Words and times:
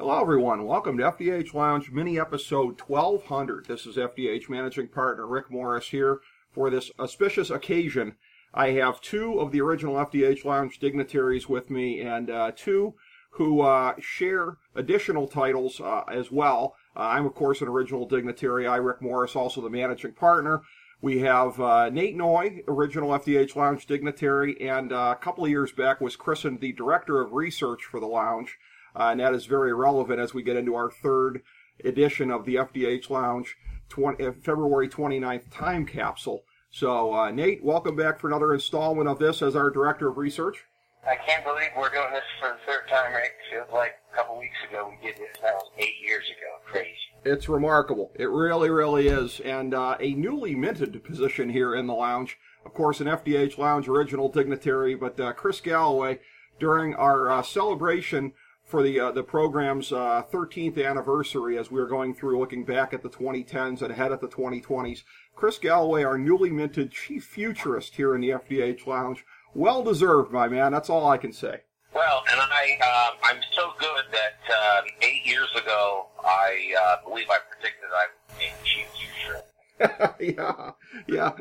Hello, 0.00 0.18
everyone. 0.18 0.64
Welcome 0.64 0.96
to 0.96 1.04
FDH 1.04 1.52
Lounge 1.52 1.90
mini 1.90 2.18
episode 2.18 2.80
1200. 2.80 3.66
This 3.66 3.84
is 3.84 3.96
FDH 3.98 4.48
managing 4.48 4.88
partner 4.88 5.26
Rick 5.26 5.50
Morris 5.50 5.88
here 5.88 6.20
for 6.50 6.70
this 6.70 6.90
auspicious 6.98 7.50
occasion. 7.50 8.14
I 8.54 8.70
have 8.70 9.02
two 9.02 9.38
of 9.38 9.52
the 9.52 9.60
original 9.60 9.96
FDH 9.96 10.42
Lounge 10.46 10.78
dignitaries 10.78 11.50
with 11.50 11.68
me 11.68 12.00
and 12.00 12.30
uh, 12.30 12.52
two 12.56 12.94
who 13.32 13.60
uh, 13.60 13.92
share 14.00 14.56
additional 14.74 15.28
titles 15.28 15.82
uh, 15.82 16.04
as 16.10 16.32
well. 16.32 16.76
Uh, 16.96 17.00
I'm, 17.00 17.26
of 17.26 17.34
course, 17.34 17.60
an 17.60 17.68
original 17.68 18.06
dignitary. 18.06 18.66
I, 18.66 18.76
Rick 18.76 19.02
Morris, 19.02 19.36
also 19.36 19.60
the 19.60 19.68
managing 19.68 20.12
partner. 20.12 20.62
We 21.02 21.18
have 21.18 21.60
uh, 21.60 21.90
Nate 21.90 22.16
Noy, 22.16 22.62
original 22.66 23.10
FDH 23.10 23.54
Lounge 23.54 23.84
dignitary, 23.84 24.58
and 24.66 24.94
uh, 24.94 25.14
a 25.14 25.22
couple 25.22 25.44
of 25.44 25.50
years 25.50 25.72
back 25.72 26.00
was 26.00 26.16
christened 26.16 26.60
the 26.60 26.72
director 26.72 27.20
of 27.20 27.34
research 27.34 27.84
for 27.84 28.00
the 28.00 28.06
lounge. 28.06 28.56
Uh, 28.94 29.08
and 29.10 29.20
that 29.20 29.34
is 29.34 29.46
very 29.46 29.72
relevant 29.72 30.20
as 30.20 30.34
we 30.34 30.42
get 30.42 30.56
into 30.56 30.74
our 30.74 30.90
third 30.90 31.42
edition 31.84 32.30
of 32.30 32.44
the 32.44 32.56
FDH 32.56 33.10
Lounge 33.10 33.56
20, 33.88 34.24
uh, 34.24 34.32
February 34.32 34.88
29th 34.88 35.50
time 35.50 35.86
capsule. 35.86 36.44
So, 36.70 37.14
uh, 37.14 37.30
Nate, 37.30 37.64
welcome 37.64 37.96
back 37.96 38.20
for 38.20 38.28
another 38.28 38.54
installment 38.54 39.08
of 39.08 39.18
this 39.18 39.42
as 39.42 39.56
our 39.56 39.70
Director 39.70 40.08
of 40.08 40.16
Research. 40.16 40.66
I 41.06 41.16
can't 41.16 41.44
believe 41.44 41.70
we're 41.76 41.88
doing 41.90 42.12
this 42.12 42.22
for 42.38 42.50
the 42.50 42.58
third 42.66 42.88
time, 42.88 43.12
Rick. 43.12 43.32
Feels 43.50 43.72
like 43.72 43.94
a 44.12 44.16
couple 44.16 44.38
weeks 44.38 44.56
ago 44.68 44.90
we 44.90 45.06
did 45.06 45.16
this. 45.16 45.40
That 45.42 45.54
was 45.54 45.70
eight 45.78 45.94
years 46.02 46.24
ago. 46.26 46.70
Crazy. 46.70 46.94
It's 47.24 47.48
remarkable. 47.48 48.12
It 48.14 48.30
really, 48.30 48.70
really 48.70 49.08
is. 49.08 49.40
And 49.40 49.74
uh, 49.74 49.96
a 49.98 50.14
newly 50.14 50.54
minted 50.54 51.02
position 51.02 51.48
here 51.48 51.74
in 51.74 51.86
the 51.86 51.94
lounge. 51.94 52.38
Of 52.64 52.74
course, 52.74 53.00
an 53.00 53.06
FDH 53.06 53.56
Lounge 53.56 53.88
original 53.88 54.28
dignitary, 54.28 54.94
but 54.94 55.18
uh, 55.18 55.32
Chris 55.32 55.60
Galloway, 55.60 56.20
during 56.58 56.94
our 56.94 57.30
uh, 57.30 57.42
celebration 57.42 58.32
for 58.70 58.82
the 58.82 59.00
uh, 59.00 59.10
the 59.10 59.22
program's 59.22 59.92
uh, 59.92 60.22
13th 60.32 60.82
anniversary 60.84 61.58
as 61.58 61.70
we 61.70 61.80
are 61.80 61.86
going 61.86 62.14
through 62.14 62.38
looking 62.38 62.64
back 62.64 62.94
at 62.94 63.02
the 63.02 63.10
2010s 63.10 63.82
and 63.82 63.90
ahead 63.90 64.12
at 64.12 64.20
the 64.20 64.28
2020s. 64.28 65.02
Chris 65.34 65.58
Galloway, 65.58 66.04
our 66.04 66.16
newly 66.16 66.50
minted 66.50 66.92
chief 66.92 67.24
futurist 67.24 67.96
here 67.96 68.14
in 68.14 68.20
the 68.20 68.30
FDH 68.30 68.86
Lounge, 68.86 69.24
well 69.54 69.82
deserved, 69.82 70.30
my 70.30 70.48
man. 70.48 70.70
That's 70.70 70.88
all 70.88 71.08
I 71.08 71.18
can 71.18 71.32
say. 71.32 71.60
Well, 71.92 72.22
and 72.30 72.40
I 72.40 73.08
um, 73.10 73.18
I'm 73.24 73.42
so 73.52 73.72
good 73.80 74.04
that 74.12 74.54
uh, 74.54 74.82
eight 75.02 75.26
years 75.26 75.48
ago 75.60 76.06
I 76.24 76.72
uh, 76.80 77.08
believe 77.08 77.26
I 77.28 77.38
predicted 77.50 77.88
I 77.92 78.06
would 78.28 78.38
be 78.38 78.52
chief 78.64 78.86
futurist. 78.96 80.14
yeah, 80.38 80.70
yeah. 81.08 81.32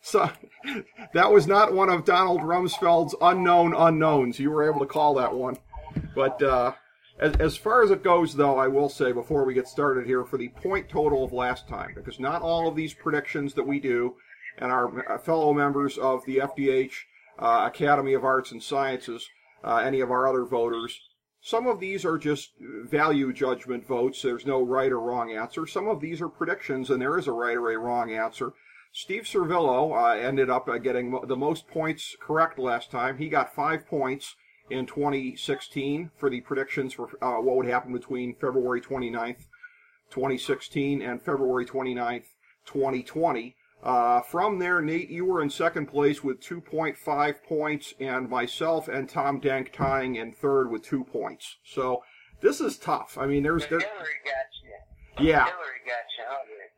So 0.00 0.30
that 1.12 1.30
was 1.30 1.46
not 1.46 1.72
one 1.72 1.90
of 1.90 2.04
Donald 2.04 2.40
Rumsfeld's 2.40 3.14
unknown 3.20 3.74
unknowns. 3.74 4.38
You 4.38 4.50
were 4.50 4.68
able 4.68 4.80
to 4.80 4.86
call 4.86 5.14
that 5.14 5.34
one. 5.34 5.58
But 6.16 6.42
uh, 6.42 6.72
as, 7.20 7.36
as 7.36 7.56
far 7.56 7.84
as 7.84 7.90
it 7.90 8.02
goes, 8.02 8.34
though, 8.34 8.58
I 8.58 8.68
will 8.68 8.88
say 8.88 9.12
before 9.12 9.44
we 9.44 9.52
get 9.52 9.68
started 9.68 10.06
here 10.06 10.24
for 10.24 10.38
the 10.38 10.48
point 10.48 10.88
total 10.88 11.22
of 11.22 11.32
last 11.32 11.68
time, 11.68 11.92
because 11.94 12.18
not 12.18 12.40
all 12.40 12.66
of 12.66 12.74
these 12.74 12.94
predictions 12.94 13.52
that 13.54 13.66
we 13.66 13.78
do 13.78 14.16
and 14.56 14.72
our 14.72 15.12
uh, 15.12 15.18
fellow 15.18 15.52
members 15.52 15.98
of 15.98 16.24
the 16.24 16.38
FDH 16.38 16.92
uh, 17.38 17.68
Academy 17.70 18.14
of 18.14 18.24
Arts 18.24 18.50
and 18.50 18.62
Sciences, 18.62 19.28
uh, 19.62 19.76
any 19.76 20.00
of 20.00 20.10
our 20.10 20.26
other 20.26 20.46
voters, 20.46 20.98
some 21.42 21.66
of 21.66 21.80
these 21.80 22.04
are 22.04 22.16
just 22.16 22.52
value 22.58 23.32
judgment 23.32 23.86
votes. 23.86 24.22
There's 24.22 24.46
no 24.46 24.62
right 24.62 24.90
or 24.90 24.98
wrong 24.98 25.30
answer. 25.30 25.66
Some 25.66 25.86
of 25.86 26.00
these 26.00 26.22
are 26.22 26.30
predictions, 26.30 26.88
and 26.88 27.00
there 27.00 27.18
is 27.18 27.28
a 27.28 27.32
right 27.32 27.56
or 27.56 27.70
a 27.70 27.78
wrong 27.78 28.10
answer. 28.10 28.54
Steve 28.92 29.24
Servillo 29.24 29.94
uh, 29.94 30.18
ended 30.18 30.48
up 30.48 30.66
uh, 30.66 30.78
getting 30.78 31.20
the 31.28 31.36
most 31.36 31.68
points 31.68 32.16
correct 32.18 32.58
last 32.58 32.90
time. 32.90 33.18
He 33.18 33.28
got 33.28 33.54
five 33.54 33.86
points 33.86 34.34
in 34.70 34.86
2016 34.86 36.10
for 36.16 36.30
the 36.30 36.40
predictions 36.40 36.92
for 36.92 37.08
uh, 37.22 37.40
what 37.40 37.56
would 37.56 37.66
happen 37.66 37.92
between 37.92 38.34
February 38.34 38.80
29th, 38.80 39.46
2016 40.10 41.02
and 41.02 41.22
February 41.22 41.64
29th, 41.64 42.24
2020. 42.66 43.56
Uh, 43.82 44.20
from 44.22 44.58
there, 44.58 44.80
Nate, 44.80 45.10
you 45.10 45.24
were 45.24 45.42
in 45.42 45.50
second 45.50 45.86
place 45.86 46.24
with 46.24 46.40
2.5 46.40 47.42
points, 47.44 47.94
and 48.00 48.28
myself 48.28 48.88
and 48.88 49.08
Tom 49.08 49.38
Dank 49.38 49.72
tying 49.72 50.16
in 50.16 50.32
third 50.32 50.70
with 50.70 50.82
two 50.82 51.04
points. 51.04 51.56
So 51.64 52.02
this 52.40 52.60
is 52.60 52.78
tough. 52.78 53.16
I 53.18 53.26
mean, 53.26 53.42
there's 53.42 53.64
Hillary 53.64 53.84
got 53.84 55.20
you. 55.20 55.28
yeah, 55.28 55.44
Hillary 55.44 55.82
got 55.86 56.04
you. 56.18 56.24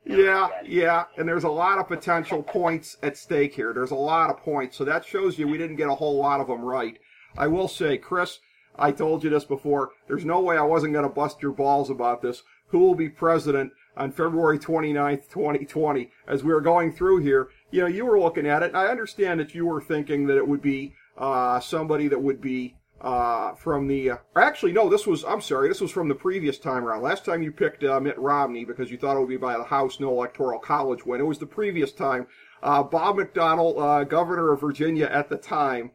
Hillary 0.04 0.24
yeah, 0.24 0.48
yeah, 0.64 1.04
and 1.16 1.28
there's 1.28 1.44
a 1.44 1.50
lot 1.50 1.78
of 1.78 1.88
potential 1.88 2.42
points 2.42 2.96
at 3.02 3.16
stake 3.16 3.54
here. 3.54 3.72
There's 3.72 3.90
a 3.90 3.96
lot 3.96 4.30
of 4.30 4.38
points, 4.38 4.76
so 4.76 4.84
that 4.84 5.04
shows 5.04 5.38
you 5.38 5.46
we 5.46 5.58
didn't 5.58 5.76
get 5.76 5.88
a 5.88 5.94
whole 5.94 6.18
lot 6.18 6.40
of 6.40 6.46
them 6.46 6.62
right. 6.62 6.98
I 7.36 7.46
will 7.46 7.68
say, 7.68 7.98
Chris, 7.98 8.40
I 8.76 8.92
told 8.92 9.24
you 9.24 9.30
this 9.30 9.44
before. 9.44 9.90
There's 10.06 10.24
no 10.24 10.40
way 10.40 10.56
I 10.56 10.62
wasn't 10.62 10.92
going 10.92 11.04
to 11.04 11.08
bust 11.14 11.42
your 11.42 11.52
balls 11.52 11.90
about 11.90 12.22
this. 12.22 12.42
Who 12.68 12.78
will 12.78 12.94
be 12.94 13.08
president 13.08 13.72
on 13.96 14.12
February 14.12 14.58
29th, 14.58 15.28
2020? 15.30 16.10
As 16.26 16.44
we 16.44 16.52
were 16.52 16.60
going 16.60 16.92
through 16.92 17.18
here, 17.22 17.48
you 17.70 17.80
know, 17.80 17.86
you 17.86 18.04
were 18.04 18.20
looking 18.20 18.46
at 18.46 18.62
it, 18.62 18.74
I 18.74 18.86
understand 18.86 19.40
that 19.40 19.54
you 19.54 19.66
were 19.66 19.80
thinking 19.80 20.26
that 20.26 20.36
it 20.36 20.46
would 20.46 20.62
be 20.62 20.94
uh, 21.16 21.60
somebody 21.60 22.08
that 22.08 22.22
would 22.22 22.40
be 22.40 22.76
uh, 23.00 23.54
from 23.54 23.86
the. 23.86 24.10
Uh, 24.10 24.16
actually, 24.36 24.72
no, 24.72 24.88
this 24.88 25.06
was. 25.06 25.24
I'm 25.24 25.40
sorry, 25.40 25.68
this 25.68 25.80
was 25.80 25.90
from 25.90 26.08
the 26.08 26.14
previous 26.14 26.58
time 26.58 26.84
around. 26.84 27.02
Last 27.02 27.24
time 27.24 27.42
you 27.42 27.52
picked 27.52 27.84
uh, 27.84 28.00
Mitt 28.00 28.18
Romney 28.18 28.64
because 28.64 28.90
you 28.90 28.98
thought 28.98 29.16
it 29.16 29.20
would 29.20 29.28
be 29.28 29.36
by 29.36 29.56
the 29.56 29.64
House, 29.64 30.00
no 30.00 30.10
electoral 30.10 30.58
college 30.58 31.06
win. 31.06 31.20
It 31.20 31.24
was 31.24 31.38
the 31.38 31.46
previous 31.46 31.92
time. 31.92 32.26
Uh, 32.62 32.82
Bob 32.82 33.16
McDonnell, 33.16 33.80
uh, 33.80 34.04
governor 34.04 34.52
of 34.52 34.60
Virginia 34.60 35.06
at 35.06 35.28
the 35.28 35.36
time, 35.36 35.92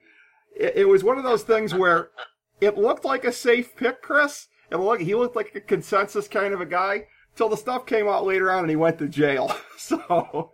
it, 0.56 0.74
it 0.78 0.86
was 0.88 1.04
one 1.04 1.18
of 1.18 1.24
those 1.24 1.44
things 1.44 1.74
where 1.74 2.10
it 2.62 2.78
looked 2.78 3.06
like 3.06 3.26
a 3.26 3.32
safe 3.32 3.76
pick, 3.76 4.02
Chris. 4.02 4.48
It 4.72 4.78
looked, 4.78 5.02
he 5.04 5.14
looked 5.16 5.36
like 5.36 5.54
a 5.56 5.60
consensus 5.62 6.28
kind 6.28 6.54
of 6.54 6.62
a 6.62 6.66
guy 6.66 7.08
till 7.36 7.50
the 7.50 7.58
stuff 7.58 7.86
came 7.86 8.08
out 8.08 8.26
later 8.26 8.52
on 8.52 8.60
and 8.62 8.70
he 8.70 8.76
went 8.76 8.98
to 9.00 9.08
jail. 9.08 9.56
So 9.84 10.52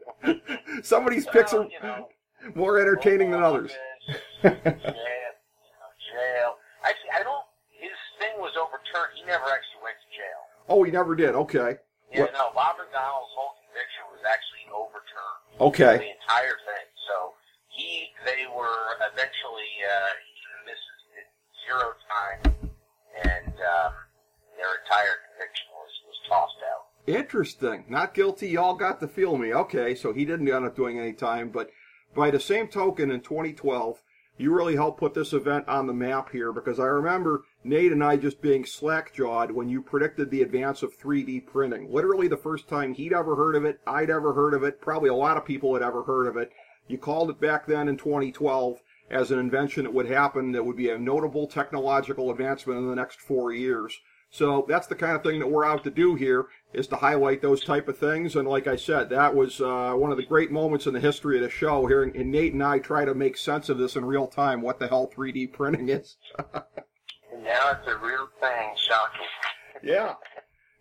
some 0.82 1.06
of 1.06 1.14
these 1.14 1.28
picks 1.28 1.54
are 1.54 1.62
you 1.64 1.78
know, 1.84 2.10
more 2.56 2.80
entertaining 2.80 3.30
than 3.30 3.44
others. 3.44 3.70
jail, 3.70 4.18
you 4.42 4.50
know, 4.66 5.90
jail. 6.10 6.50
Actually, 6.82 7.14
I 7.14 7.22
don't. 7.22 7.46
His 7.78 7.94
thing 8.18 8.34
was 8.42 8.58
overturned. 8.58 9.14
He 9.14 9.22
never 9.30 9.46
actually 9.46 9.86
went 9.86 10.02
to 10.02 10.10
jail. 10.10 10.42
Oh, 10.68 10.82
he 10.82 10.90
never 10.90 11.14
did. 11.16 11.36
Okay. 11.46 11.78
Yeah, 12.12 12.22
What- 12.26 12.34
no. 12.34 12.50
Bob 12.58 12.82
McDonnell's 12.82 13.30
whole 13.38 13.54
conviction 13.70 14.04
was 14.10 14.26
actually 14.26 14.66
overturned. 14.74 15.62
Okay. 15.62 16.02
The 16.02 16.10
entire 16.18 16.58
thing. 16.66 16.89
They 18.26 18.46
were 18.56 18.98
eventually 19.12 19.72
uh, 19.84 20.12
he 20.24 20.44
misses 20.68 21.00
zero 21.66 21.94
time, 22.08 22.42
and 23.24 23.54
um, 23.54 23.94
their 24.58 24.74
entire 24.84 25.18
conviction 25.32 25.68
was 25.72 25.94
was 26.08 26.18
tossed 26.28 26.64
out. 26.68 26.90
Interesting. 27.08 27.86
Not 27.90 28.14
guilty. 28.14 28.50
Y'all 28.50 28.76
got 28.76 29.00
to 29.00 29.08
feel 29.08 29.38
me. 29.38 29.54
Okay, 29.54 29.96
so 29.96 30.14
he 30.14 30.26
didn't 30.26 30.50
end 30.50 30.66
up 30.66 30.76
doing 30.76 31.00
any 31.00 31.14
time, 31.14 31.50
but 31.50 31.70
by 32.16 32.32
the 32.32 32.40
same 32.40 32.68
token, 32.68 33.12
in 33.12 33.22
2012, 33.22 34.02
you 34.40 34.54
really 34.54 34.76
helped 34.76 35.00
put 35.00 35.14
this 35.14 35.34
event 35.34 35.68
on 35.68 35.86
the 35.86 35.94
map 35.94 36.32
here 36.32 36.54
because 36.54 36.80
I 36.80 36.86
remember 36.86 37.44
Nate 37.64 37.92
and 37.92 38.04
I 38.04 38.16
just 38.16 38.42
being 38.42 38.66
slack 38.66 39.14
jawed 39.14 39.52
when 39.52 39.68
you 39.68 39.82
predicted 39.82 40.32
the 40.32 40.42
advance 40.42 40.82
of 40.82 40.98
3D 40.98 41.46
printing. 41.46 41.92
Literally 41.92 42.30
the 42.30 42.38
first 42.38 42.70
time 42.70 42.94
he'd 42.94 43.12
ever 43.12 43.36
heard 43.36 43.56
of 43.56 43.66
it, 43.66 43.80
I'd 43.86 44.10
ever 44.10 44.34
heard 44.34 44.54
of 44.54 44.64
it, 44.64 44.82
probably 44.82 45.10
a 45.10 45.16
lot 45.16 45.36
of 45.36 45.46
people 45.46 45.74
had 45.74 45.84
ever 45.84 46.04
heard 46.04 46.28
of 46.28 46.38
it. 46.38 46.52
You 46.90 46.98
called 46.98 47.30
it 47.30 47.40
back 47.40 47.66
then 47.68 47.88
in 47.88 47.96
2012 47.96 48.82
as 49.10 49.32
an 49.32 49.40
invention 49.40 49.86
that 49.86 49.94
would 49.94 50.08
happen 50.08 50.52
that 50.52 50.66
would 50.66 50.76
be 50.76 50.90
a 50.90 50.98
notable 50.98 51.48
technological 51.48 52.32
advancement 52.32 52.80
in 52.80 52.88
the 52.90 52.96
next 52.96 53.22
four 53.22 53.54
years. 53.54 53.98
So 54.32 54.66
that's 54.68 54.88
the 54.88 54.96
kind 54.96 55.16
of 55.16 55.24
thing 55.24 55.40
that 55.40 55.50
we're 55.50 55.66
out 55.66 55.84
to 55.86 55.90
do 55.90 56.16
here 56.16 56.48
is 56.74 56.88
to 56.88 56.98
highlight 56.98 57.42
those 57.42 57.64
type 57.64 57.88
of 57.88 57.98
things. 57.98 58.36
And 58.36 58.48
like 58.48 58.68
I 58.68 58.76
said, 58.76 59.10
that 59.10 59.34
was 59.34 59.60
uh, 59.62 59.94
one 59.94 60.12
of 60.12 60.18
the 60.18 60.26
great 60.26 60.52
moments 60.52 60.86
in 60.86 60.94
the 60.94 61.00
history 61.00 61.38
of 61.38 61.44
the 61.44 61.50
show. 61.50 61.88
Here, 61.88 62.04
and 62.04 62.32
Nate 62.32 62.54
and 62.54 62.64
I 62.64 62.78
try 62.78 63.06
to 63.06 63.16
make 63.16 63.38
sense 63.38 63.70
of 63.70 63.80
this 63.80 63.96
in 63.96 64.06
real 64.06 64.28
time. 64.28 64.62
What 64.62 64.78
the 64.78 64.88
hell 64.88 65.12
3D 65.16 65.54
printing 65.54 65.90
is? 65.90 66.18
Now 67.44 67.72
it's 67.72 67.88
a 67.88 67.98
real 67.98 68.28
thing. 68.40 68.70
Shocking. 68.76 69.26
yeah, 69.82 70.14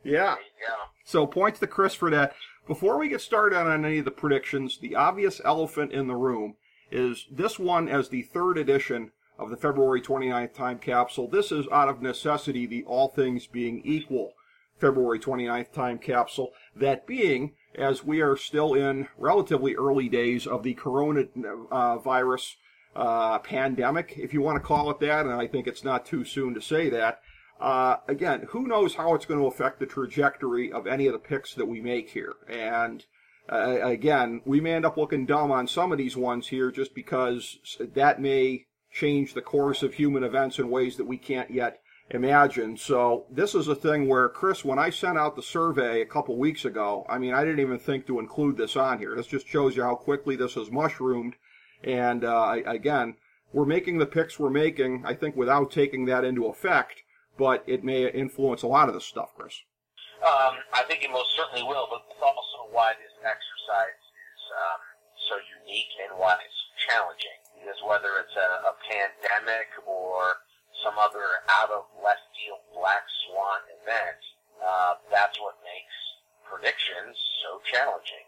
yeah. 0.02 0.34
There 0.34 0.38
you 0.38 0.66
go. 0.66 0.74
So 1.04 1.26
points 1.26 1.60
to 1.60 1.66
Chris 1.66 1.94
for 1.94 2.10
that. 2.10 2.34
Before 2.68 2.98
we 2.98 3.08
get 3.08 3.22
started 3.22 3.58
on 3.58 3.82
any 3.82 4.00
of 4.00 4.04
the 4.04 4.10
predictions, 4.10 4.76
the 4.76 4.94
obvious 4.94 5.40
elephant 5.42 5.90
in 5.90 6.06
the 6.06 6.16
room 6.16 6.56
is 6.90 7.26
this 7.30 7.58
one 7.58 7.88
as 7.88 8.10
the 8.10 8.20
third 8.20 8.58
edition 8.58 9.12
of 9.38 9.48
the 9.48 9.56
February 9.56 10.02
29th 10.02 10.52
time 10.52 10.78
capsule. 10.78 11.28
This 11.28 11.50
is 11.50 11.66
out 11.72 11.88
of 11.88 12.02
necessity 12.02 12.66
the 12.66 12.84
all 12.84 13.08
things 13.08 13.46
being 13.46 13.80
equal 13.86 14.34
February 14.78 15.18
29th 15.18 15.72
time 15.72 15.98
capsule. 15.98 16.50
That 16.76 17.06
being, 17.06 17.54
as 17.74 18.04
we 18.04 18.20
are 18.20 18.36
still 18.36 18.74
in 18.74 19.08
relatively 19.16 19.74
early 19.74 20.10
days 20.10 20.46
of 20.46 20.62
the 20.62 20.74
coronavirus 20.74 22.56
uh, 22.94 23.38
pandemic, 23.38 24.12
if 24.18 24.34
you 24.34 24.42
want 24.42 24.56
to 24.56 24.66
call 24.66 24.90
it 24.90 25.00
that, 25.00 25.24
and 25.24 25.34
I 25.34 25.46
think 25.46 25.66
it's 25.66 25.84
not 25.84 26.04
too 26.04 26.22
soon 26.22 26.52
to 26.52 26.60
say 26.60 26.90
that. 26.90 27.20
Uh, 27.60 27.96
again, 28.06 28.46
who 28.50 28.66
knows 28.66 28.94
how 28.94 29.14
it's 29.14 29.26
going 29.26 29.40
to 29.40 29.46
affect 29.46 29.80
the 29.80 29.86
trajectory 29.86 30.72
of 30.72 30.86
any 30.86 31.06
of 31.06 31.12
the 31.12 31.18
picks 31.18 31.54
that 31.54 31.66
we 31.66 31.80
make 31.80 32.10
here? 32.10 32.34
And 32.48 33.04
uh, 33.50 33.78
again, 33.82 34.42
we 34.44 34.60
may 34.60 34.74
end 34.74 34.86
up 34.86 34.96
looking 34.96 35.26
dumb 35.26 35.50
on 35.50 35.66
some 35.66 35.90
of 35.90 35.98
these 35.98 36.16
ones 36.16 36.48
here 36.48 36.70
just 36.70 36.94
because 36.94 37.58
that 37.94 38.20
may 38.20 38.66
change 38.92 39.34
the 39.34 39.42
course 39.42 39.82
of 39.82 39.94
human 39.94 40.22
events 40.22 40.58
in 40.58 40.70
ways 40.70 40.96
that 40.96 41.06
we 41.06 41.18
can't 41.18 41.50
yet 41.50 41.80
imagine. 42.10 42.76
So 42.76 43.26
this 43.30 43.54
is 43.54 43.68
a 43.68 43.74
thing 43.74 44.08
where 44.08 44.28
Chris, 44.28 44.64
when 44.64 44.78
I 44.78 44.90
sent 44.90 45.18
out 45.18 45.36
the 45.36 45.42
survey 45.42 46.00
a 46.00 46.06
couple 46.06 46.38
weeks 46.38 46.64
ago, 46.64 47.04
I 47.08 47.18
mean, 47.18 47.34
I 47.34 47.44
didn't 47.44 47.60
even 47.60 47.78
think 47.78 48.06
to 48.06 48.18
include 48.18 48.56
this 48.56 48.76
on 48.76 48.98
here. 48.98 49.14
This 49.14 49.26
just 49.26 49.46
shows 49.46 49.76
you 49.76 49.82
how 49.82 49.94
quickly 49.94 50.36
this 50.36 50.54
has 50.54 50.70
mushroomed. 50.70 51.34
And 51.84 52.24
uh, 52.24 52.56
again, 52.66 53.16
we're 53.52 53.66
making 53.66 53.98
the 53.98 54.06
picks 54.06 54.38
we're 54.38 54.50
making, 54.50 55.04
I 55.06 55.14
think, 55.14 55.36
without 55.36 55.70
taking 55.70 56.06
that 56.06 56.24
into 56.24 56.46
effect, 56.46 57.02
but 57.38 57.62
it 57.66 57.86
may 57.86 58.10
influence 58.10 58.62
a 58.62 58.66
lot 58.66 58.88
of 58.88 58.94
this 58.94 59.06
stuff, 59.06 59.30
Chris. 59.38 59.62
Um, 60.20 60.58
I 60.74 60.82
think 60.90 61.06
it 61.06 61.14
most 61.14 61.30
certainly 61.38 61.62
will, 61.62 61.86
but 61.86 62.02
it's 62.10 62.20
also 62.20 62.66
why 62.74 62.92
this 62.98 63.14
exercise 63.22 64.02
is 64.02 64.42
um, 64.50 64.80
so 65.30 65.34
unique 65.62 65.94
and 66.02 66.18
why 66.18 66.34
it's 66.36 66.60
challenging. 66.90 67.38
Because 67.54 67.78
whether 67.86 68.18
it's 68.18 68.34
a, 68.34 68.50
a 68.66 68.74
pandemic 68.90 69.70
or 69.86 70.42
some 70.82 70.98
other 70.98 71.46
out 71.48 71.70
of 71.70 71.86
left 72.02 72.26
field 72.34 72.66
black 72.74 73.06
swan 73.24 73.62
event, 73.78 74.20
uh, 74.58 74.98
that's 75.08 75.38
what 75.38 75.54
makes 75.62 75.96
predictions 76.44 77.14
so 77.46 77.62
challenging 77.62 78.27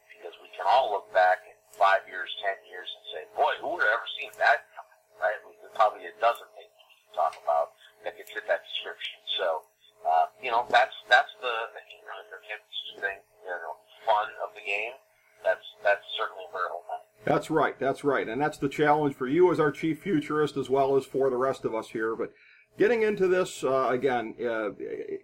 That's 17.30 17.48
right. 17.48 17.78
That's 17.78 18.02
right. 18.02 18.28
And 18.28 18.40
that's 18.40 18.58
the 18.58 18.68
challenge 18.68 19.14
for 19.14 19.28
you 19.28 19.52
as 19.52 19.60
our 19.60 19.70
chief 19.70 20.00
futurist 20.00 20.56
as 20.56 20.68
well 20.68 20.96
as 20.96 21.04
for 21.04 21.30
the 21.30 21.36
rest 21.36 21.64
of 21.64 21.76
us 21.76 21.90
here. 21.90 22.16
But 22.16 22.32
getting 22.76 23.02
into 23.02 23.28
this, 23.28 23.62
uh, 23.62 23.86
again, 23.88 24.34
uh, 24.40 24.70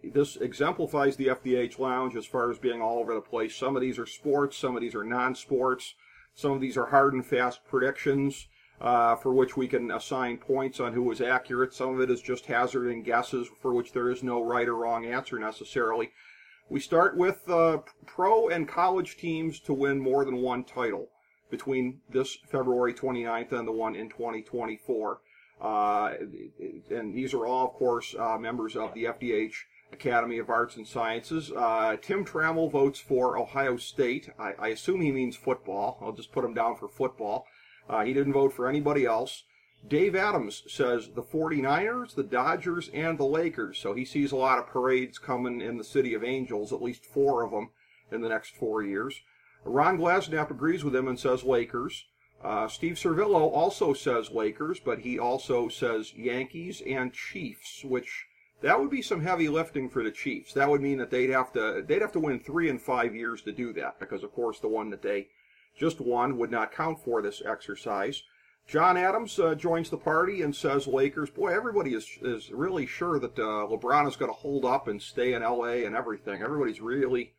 this 0.04 0.36
exemplifies 0.36 1.16
the 1.16 1.26
FDH 1.26 1.80
Lounge 1.80 2.14
as 2.14 2.24
far 2.24 2.48
as 2.48 2.58
being 2.58 2.80
all 2.80 3.00
over 3.00 3.12
the 3.12 3.20
place. 3.20 3.56
Some 3.56 3.74
of 3.74 3.82
these 3.82 3.98
are 3.98 4.06
sports, 4.06 4.56
some 4.56 4.76
of 4.76 4.82
these 4.82 4.94
are 4.94 5.02
non 5.02 5.34
sports, 5.34 5.96
some 6.32 6.52
of 6.52 6.60
these 6.60 6.76
are 6.76 6.86
hard 6.86 7.12
and 7.12 7.26
fast 7.26 7.66
predictions. 7.68 8.46
Uh, 8.78 9.16
for 9.16 9.32
which 9.32 9.56
we 9.56 9.66
can 9.66 9.90
assign 9.90 10.36
points 10.36 10.80
on 10.80 10.92
who 10.92 11.02
was 11.02 11.22
accurate. 11.22 11.72
Some 11.72 11.94
of 11.94 12.00
it 12.02 12.10
is 12.10 12.20
just 12.20 12.44
hazarding 12.44 13.04
guesses 13.04 13.48
for 13.62 13.72
which 13.72 13.92
there 13.92 14.10
is 14.10 14.22
no 14.22 14.44
right 14.44 14.68
or 14.68 14.74
wrong 14.74 15.06
answer 15.06 15.38
necessarily. 15.38 16.10
We 16.68 16.80
start 16.80 17.16
with 17.16 17.48
uh, 17.48 17.78
pro 18.04 18.50
and 18.50 18.68
college 18.68 19.16
teams 19.16 19.60
to 19.60 19.72
win 19.72 19.98
more 19.98 20.26
than 20.26 20.42
one 20.42 20.62
title 20.62 21.08
between 21.50 22.00
this 22.10 22.36
February 22.46 22.94
29th 22.94 23.52
and 23.52 23.66
the 23.66 23.72
one 23.72 23.94
in 23.94 24.08
2024. 24.08 25.20
Uh, 25.60 26.12
and 26.90 27.14
these 27.14 27.32
are 27.32 27.46
all, 27.46 27.66
of 27.66 27.72
course, 27.74 28.14
uh, 28.18 28.36
members 28.38 28.76
of 28.76 28.92
the 28.94 29.04
FDH 29.04 29.54
Academy 29.92 30.38
of 30.38 30.50
Arts 30.50 30.76
and 30.76 30.86
Sciences. 30.86 31.50
Uh, 31.50 31.96
Tim 32.02 32.24
Trammell 32.24 32.70
votes 32.70 32.98
for 32.98 33.38
Ohio 33.38 33.76
State. 33.76 34.28
I, 34.38 34.52
I, 34.58 34.68
assume 34.68 35.00
he 35.00 35.12
means 35.12 35.36
football. 35.36 35.98
I'll 36.02 36.12
just 36.12 36.32
put 36.32 36.44
him 36.44 36.54
down 36.54 36.76
for 36.76 36.88
football. 36.88 37.46
Uh, 37.88 38.04
he 38.04 38.12
didn't 38.12 38.32
vote 38.32 38.52
for 38.52 38.68
anybody 38.68 39.06
else. 39.06 39.44
Dave 39.86 40.16
Adams 40.16 40.64
says 40.66 41.10
the 41.14 41.22
49ers, 41.22 42.14
the 42.14 42.24
Dodgers, 42.24 42.90
and 42.92 43.18
the 43.18 43.24
Lakers. 43.24 43.78
So 43.78 43.94
he 43.94 44.04
sees 44.04 44.32
a 44.32 44.36
lot 44.36 44.58
of 44.58 44.66
parades 44.66 45.18
coming 45.18 45.60
in 45.60 45.78
the 45.78 45.84
City 45.84 46.12
of 46.14 46.24
Angels, 46.24 46.72
at 46.72 46.82
least 46.82 47.04
four 47.04 47.44
of 47.44 47.52
them 47.52 47.70
in 48.10 48.20
the 48.20 48.28
next 48.28 48.56
four 48.56 48.82
years. 48.82 49.20
Ron 49.66 49.98
Glasnap 49.98 50.50
agrees 50.50 50.84
with 50.84 50.94
him 50.94 51.08
and 51.08 51.18
says 51.18 51.42
Lakers. 51.44 52.06
Uh, 52.42 52.68
Steve 52.68 52.94
Servillo 52.94 53.50
also 53.52 53.92
says 53.92 54.30
Lakers, 54.30 54.78
but 54.78 55.00
he 55.00 55.18
also 55.18 55.68
says 55.68 56.14
Yankees 56.14 56.82
and 56.86 57.12
Chiefs, 57.12 57.82
which 57.82 58.26
that 58.60 58.78
would 58.78 58.90
be 58.90 59.02
some 59.02 59.22
heavy 59.22 59.48
lifting 59.48 59.88
for 59.88 60.02
the 60.02 60.10
Chiefs. 60.10 60.52
That 60.52 60.70
would 60.70 60.80
mean 60.80 60.98
that 60.98 61.10
they'd 61.10 61.30
have 61.30 61.52
to 61.54 61.82
they'd 61.86 62.02
have 62.02 62.12
to 62.12 62.20
win 62.20 62.38
three 62.38 62.70
and 62.70 62.80
five 62.80 63.14
years 63.14 63.42
to 63.42 63.52
do 63.52 63.72
that, 63.74 63.98
because 63.98 64.22
of 64.22 64.32
course 64.32 64.60
the 64.60 64.68
one 64.68 64.90
that 64.90 65.02
they 65.02 65.28
just 65.76 66.00
won 66.00 66.38
would 66.38 66.50
not 66.50 66.72
count 66.72 67.02
for 67.02 67.20
this 67.20 67.42
exercise. 67.44 68.22
John 68.66 68.96
Adams 68.96 69.38
uh, 69.38 69.54
joins 69.54 69.90
the 69.90 69.96
party 69.96 70.42
and 70.42 70.54
says 70.54 70.86
Lakers. 70.86 71.30
Boy, 71.30 71.54
everybody 71.54 71.94
is 71.94 72.08
is 72.22 72.50
really 72.50 72.86
sure 72.86 73.18
that 73.18 73.38
uh, 73.38 73.66
LeBron 73.68 74.08
is 74.08 74.16
going 74.16 74.30
to 74.30 74.38
hold 74.38 74.64
up 74.64 74.88
and 74.88 75.00
stay 75.00 75.34
in 75.34 75.42
L.A. 75.42 75.84
and 75.84 75.94
everything. 75.94 76.42
Everybody's 76.42 76.80
really 76.80 77.32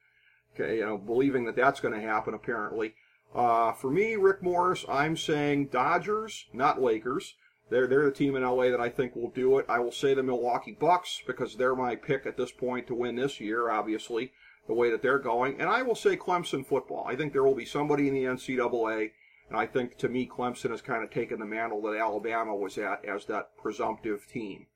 Okay, 0.59 0.77
you 0.77 0.85
know, 0.85 0.97
believing 0.97 1.45
that 1.45 1.55
that's 1.55 1.79
going 1.79 1.93
to 1.93 2.01
happen 2.01 2.33
apparently. 2.33 2.95
Uh, 3.35 3.73
for 3.73 3.91
me, 3.91 4.15
Rick 4.15 4.41
Morris, 4.41 4.85
I'm 4.89 5.15
saying 5.15 5.67
Dodgers, 5.67 6.45
not 6.51 6.81
Lakers. 6.81 7.35
They're 7.69 7.85
they're 7.85 8.05
the 8.05 8.11
team 8.11 8.35
in 8.35 8.43
LA 8.43 8.69
that 8.69 8.79
I 8.79 8.89
think 8.89 9.15
will 9.15 9.29
do 9.29 9.59
it. 9.59 9.65
I 9.69 9.79
will 9.79 9.91
say 9.91 10.13
the 10.13 10.23
Milwaukee 10.23 10.75
Bucks 10.79 11.21
because 11.27 11.55
they're 11.55 11.75
my 11.75 11.95
pick 11.95 12.25
at 12.25 12.37
this 12.37 12.51
point 12.51 12.87
to 12.87 12.95
win 12.95 13.15
this 13.15 13.39
year. 13.39 13.69
Obviously, 13.69 14.31
the 14.67 14.73
way 14.73 14.89
that 14.89 15.01
they're 15.01 15.19
going, 15.19 15.59
and 15.59 15.69
I 15.69 15.83
will 15.83 15.95
say 15.95 16.17
Clemson 16.17 16.65
football. 16.65 17.05
I 17.05 17.15
think 17.15 17.33
there 17.33 17.43
will 17.43 17.55
be 17.55 17.65
somebody 17.65 18.07
in 18.07 18.13
the 18.13 18.23
NCAA, 18.23 19.11
and 19.49 19.57
I 19.57 19.67
think 19.67 19.97
to 19.97 20.09
me 20.09 20.27
Clemson 20.27 20.71
has 20.71 20.81
kind 20.81 21.03
of 21.03 21.11
taken 21.11 21.39
the 21.39 21.45
mantle 21.45 21.81
that 21.83 21.99
Alabama 21.99 22.55
was 22.55 22.77
at 22.77 23.05
as 23.05 23.25
that 23.25 23.55
presumptive 23.61 24.25
team. 24.27 24.67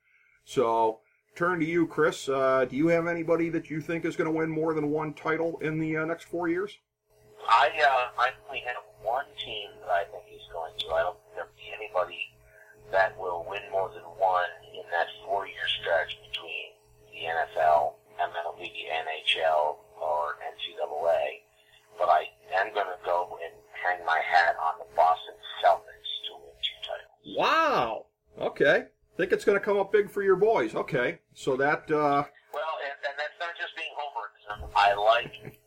So 0.44 1.00
turn 1.36 1.60
to 1.60 1.66
you, 1.66 1.88
Chris. 1.88 2.30
Uh, 2.30 2.66
do 2.69 2.75
you 2.75 2.88
have 2.88 3.07
anybody 3.07 3.50
that 3.50 3.69
you 3.69 3.81
think 3.81 4.06
is 4.06 4.16
going 4.16 4.30
to 4.30 4.36
win 4.36 4.50
more 4.50 4.74
than 4.74 4.89
one 4.89 5.13
title 5.13 5.57
in 5.62 5.80
the 5.80 5.98
uh, 5.98 6.06
next 6.06 6.25
four 6.25 6.48
years? 6.48 6.78
I 7.48 7.69
uh, 7.69 8.22
I 8.22 8.30
only 8.48 8.63
have 8.68 8.83
one 9.01 9.25
team 9.44 9.69
that 9.81 9.89
I 9.89 10.04
think 10.06 10.24
is 10.33 10.45
going 10.54 10.74
to. 10.78 10.88
I 10.94 11.01
don't 11.01 11.18
think 11.18 11.36
there'll 11.36 11.57
be 11.57 11.74
anybody 11.74 12.22
that 12.92 13.18
will 13.18 13.45
win 13.50 13.62
more 13.72 13.89
than 13.89 14.04
one 14.19 14.51
in 14.75 14.83
that 14.92 15.07
four-year 15.25 15.68
stretch 15.81 16.19
between 16.28 16.75
the 17.07 17.24
NFL, 17.25 17.95
MLB, 18.19 18.62
NHL, 18.62 19.80
or 19.95 20.38
NCAA. 20.44 21.48
But 21.98 22.10
I 22.10 22.27
am 22.60 22.74
going 22.74 22.88
to 22.88 23.00
go 23.06 23.39
and 23.44 23.54
hang 23.72 24.06
my 24.06 24.19
hat 24.19 24.56
on 24.62 24.74
the 24.80 24.88
Boston 24.95 25.36
Celtics 25.63 26.12
to 26.27 26.31
win 26.44 26.56
two 26.60 26.80
titles. 26.84 27.38
Wow. 27.38 28.06
Okay. 28.39 28.86
Think 29.18 29.31
it's 29.31 29.46
going 29.46 29.60
to 29.60 29.63
come 29.63 29.78
up 29.78 29.92
big 29.92 30.10
for 30.10 30.24
your 30.24 30.36
boys. 30.36 30.75
Okay, 30.75 31.19
so 31.34 31.56
that. 31.58 31.90
Uh... 31.92 32.24
Well, 32.54 32.74
and, 32.84 32.98
and 33.04 33.16
that's 33.19 33.38
not 33.40 33.56
just 33.60 33.75
being 33.75 33.92
homerism. 33.94 34.72
I 34.75 34.94
like 34.96 35.60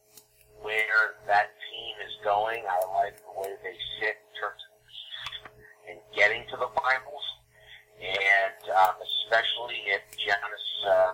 where 0.62 1.20
that 1.26 1.52
team 1.70 1.94
is 2.00 2.14
going. 2.24 2.64
I 2.64 2.80
like 3.04 3.16
the 3.20 3.40
way 3.40 3.52
they 3.62 3.76
sit 4.00 4.16
in 4.16 4.32
terms 4.40 4.60
of 4.64 4.74
in 5.92 5.98
getting 6.16 6.42
to 6.50 6.56
the 6.56 6.68
finals, 6.72 7.24
and 8.00 8.70
um, 8.72 8.96
especially 9.04 9.80
if 9.92 10.00
Giannis 10.16 10.66
uh, 10.88 11.12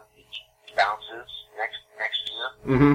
bounces 0.76 1.30
next 1.58 1.82
next 1.98 2.20
year 2.30 2.78
mm-hmm. 2.78 2.94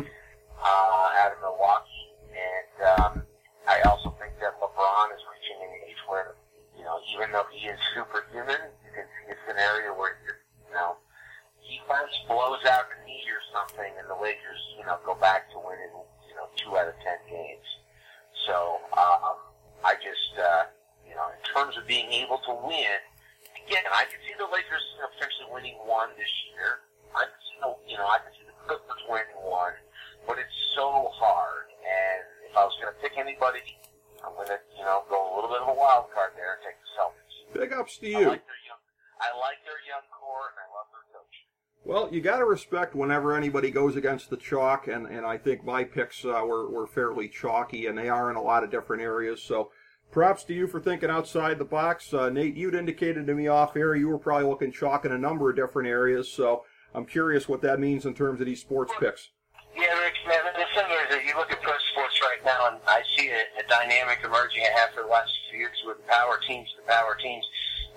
Respect 42.55 42.95
whenever 42.95 43.35
anybody 43.35 43.69
goes 43.69 43.97
against 43.97 44.29
the 44.29 44.37
chalk, 44.37 44.87
and, 44.87 45.07
and 45.07 45.25
I 45.25 45.37
think 45.37 45.65
my 45.65 45.83
picks 45.83 46.23
uh, 46.23 46.41
were, 46.45 46.69
were 46.69 46.87
fairly 46.87 47.27
chalky, 47.27 47.87
and 47.87 47.97
they 47.97 48.07
are 48.07 48.31
in 48.31 48.37
a 48.37 48.41
lot 48.41 48.63
of 48.63 48.71
different 48.71 49.03
areas. 49.03 49.43
So 49.43 49.71
props 50.09 50.45
to 50.45 50.53
you 50.53 50.65
for 50.65 50.79
thinking 50.79 51.09
outside 51.09 51.59
the 51.59 51.65
box. 51.65 52.13
Uh, 52.13 52.29
Nate, 52.29 52.55
you'd 52.55 52.73
indicated 52.73 53.27
to 53.27 53.35
me 53.35 53.49
off 53.49 53.75
air 53.75 53.93
you 53.93 54.07
were 54.07 54.17
probably 54.17 54.47
looking 54.47 54.71
chalk 54.71 55.03
in 55.03 55.11
a 55.11 55.17
number 55.17 55.49
of 55.49 55.57
different 55.57 55.89
areas, 55.89 56.31
so 56.31 56.63
I'm 56.93 57.05
curious 57.05 57.49
what 57.49 57.61
that 57.63 57.81
means 57.81 58.05
in 58.05 58.13
terms 58.13 58.39
of 58.39 58.45
these 58.45 58.61
sports 58.61 58.93
picks. 59.01 59.31
Yeah, 59.75 59.91
Rick, 59.99 60.13
man, 60.25 60.39
the 60.45 60.63
thing 60.73 60.89
is, 60.89 61.09
that 61.11 61.25
you 61.27 61.35
look 61.35 61.51
at 61.51 61.61
pro 61.61 61.73
sports 61.91 62.17
right 62.31 62.45
now, 62.45 62.69
and 62.71 62.77
I 62.87 63.01
see 63.17 63.27
a, 63.27 63.43
a 63.59 63.67
dynamic 63.67 64.19
emerging 64.23 64.63
after 64.81 65.03
the 65.03 65.09
last 65.09 65.29
few 65.51 65.59
years 65.59 65.75
with 65.85 65.97
power 66.07 66.39
teams, 66.47 66.69
the 66.79 66.89
power 66.89 67.17
teams 67.21 67.43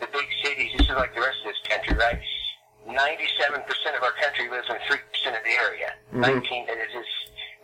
the 0.01 0.09
big 0.13 0.27
cities, 0.43 0.71
this 0.77 0.87
is 0.87 0.97
like 0.97 1.15
the 1.15 1.21
rest 1.21 1.39
of 1.47 1.51
this 1.53 1.63
country, 1.69 1.97
right? 1.97 2.19
97% 2.89 3.69
of 3.97 4.03
our 4.03 4.17
country 4.17 4.49
lives 4.49 4.69
in 4.69 4.77
3% 4.89 4.97
of 5.37 5.45
the 5.45 5.55
area. 5.61 5.93
Mm-hmm. 6.13 6.41
19, 6.41 6.73
and 6.73 6.79
it's 6.81 6.93
just, 6.93 7.15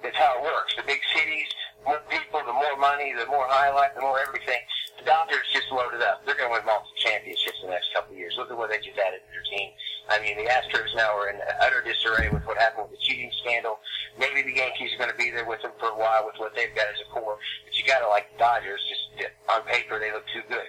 that's 0.02 0.16
how 0.16 0.36
it 0.38 0.44
works. 0.44 0.76
The 0.76 0.84
big 0.84 1.00
cities, 1.16 1.48
more 1.88 2.00
people, 2.12 2.44
the 2.44 2.52
more 2.52 2.76
money, 2.76 3.12
the 3.16 3.26
more 3.26 3.48
highlight, 3.48 3.94
the 3.96 4.04
more 4.04 4.20
everything. 4.20 4.60
The 5.00 5.04
Dodgers 5.08 5.44
just 5.52 5.72
loaded 5.72 6.00
up. 6.04 6.24
They're 6.24 6.36
going 6.36 6.48
to 6.48 6.54
win 6.54 6.64
multiple 6.64 6.96
championships 7.00 7.60
in 7.64 7.68
the 7.68 7.74
next 7.76 7.92
couple 7.92 8.12
of 8.12 8.18
years. 8.20 8.36
Look 8.36 8.52
at 8.52 8.56
what 8.56 8.70
they 8.70 8.78
just 8.78 9.00
added 9.00 9.20
to 9.24 9.30
their 9.32 9.44
team. 9.48 9.72
I 10.08 10.20
mean, 10.20 10.36
the 10.36 10.48
Astros 10.48 10.92
now 10.96 11.16
are 11.16 11.32
in 11.32 11.40
utter 11.60 11.80
disarray 11.80 12.28
with 12.28 12.44
what 12.44 12.60
happened 12.60 12.88
with 12.88 13.00
the 13.00 13.02
cheating 13.04 13.32
scandal. 13.40 13.80
Maybe 14.20 14.44
the 14.44 14.52
Yankees 14.52 14.92
are 14.94 15.00
going 15.00 15.10
to 15.10 15.16
be 15.16 15.32
there 15.32 15.48
with 15.48 15.64
them 15.64 15.72
for 15.80 15.88
a 15.88 15.96
while 15.96 16.28
with 16.28 16.36
what 16.36 16.52
they've 16.52 16.72
got 16.76 16.92
as 16.92 17.00
a 17.00 17.08
core, 17.08 17.40
but 17.64 17.72
you 17.72 17.84
got 17.88 18.04
to 18.04 18.08
like 18.08 18.28
the 18.32 18.38
Dodgers. 18.38 18.80
Just 18.84 19.32
on 19.48 19.64
paper, 19.64 19.98
they 19.98 20.12
look 20.12 20.28
too 20.32 20.44
good. 20.48 20.68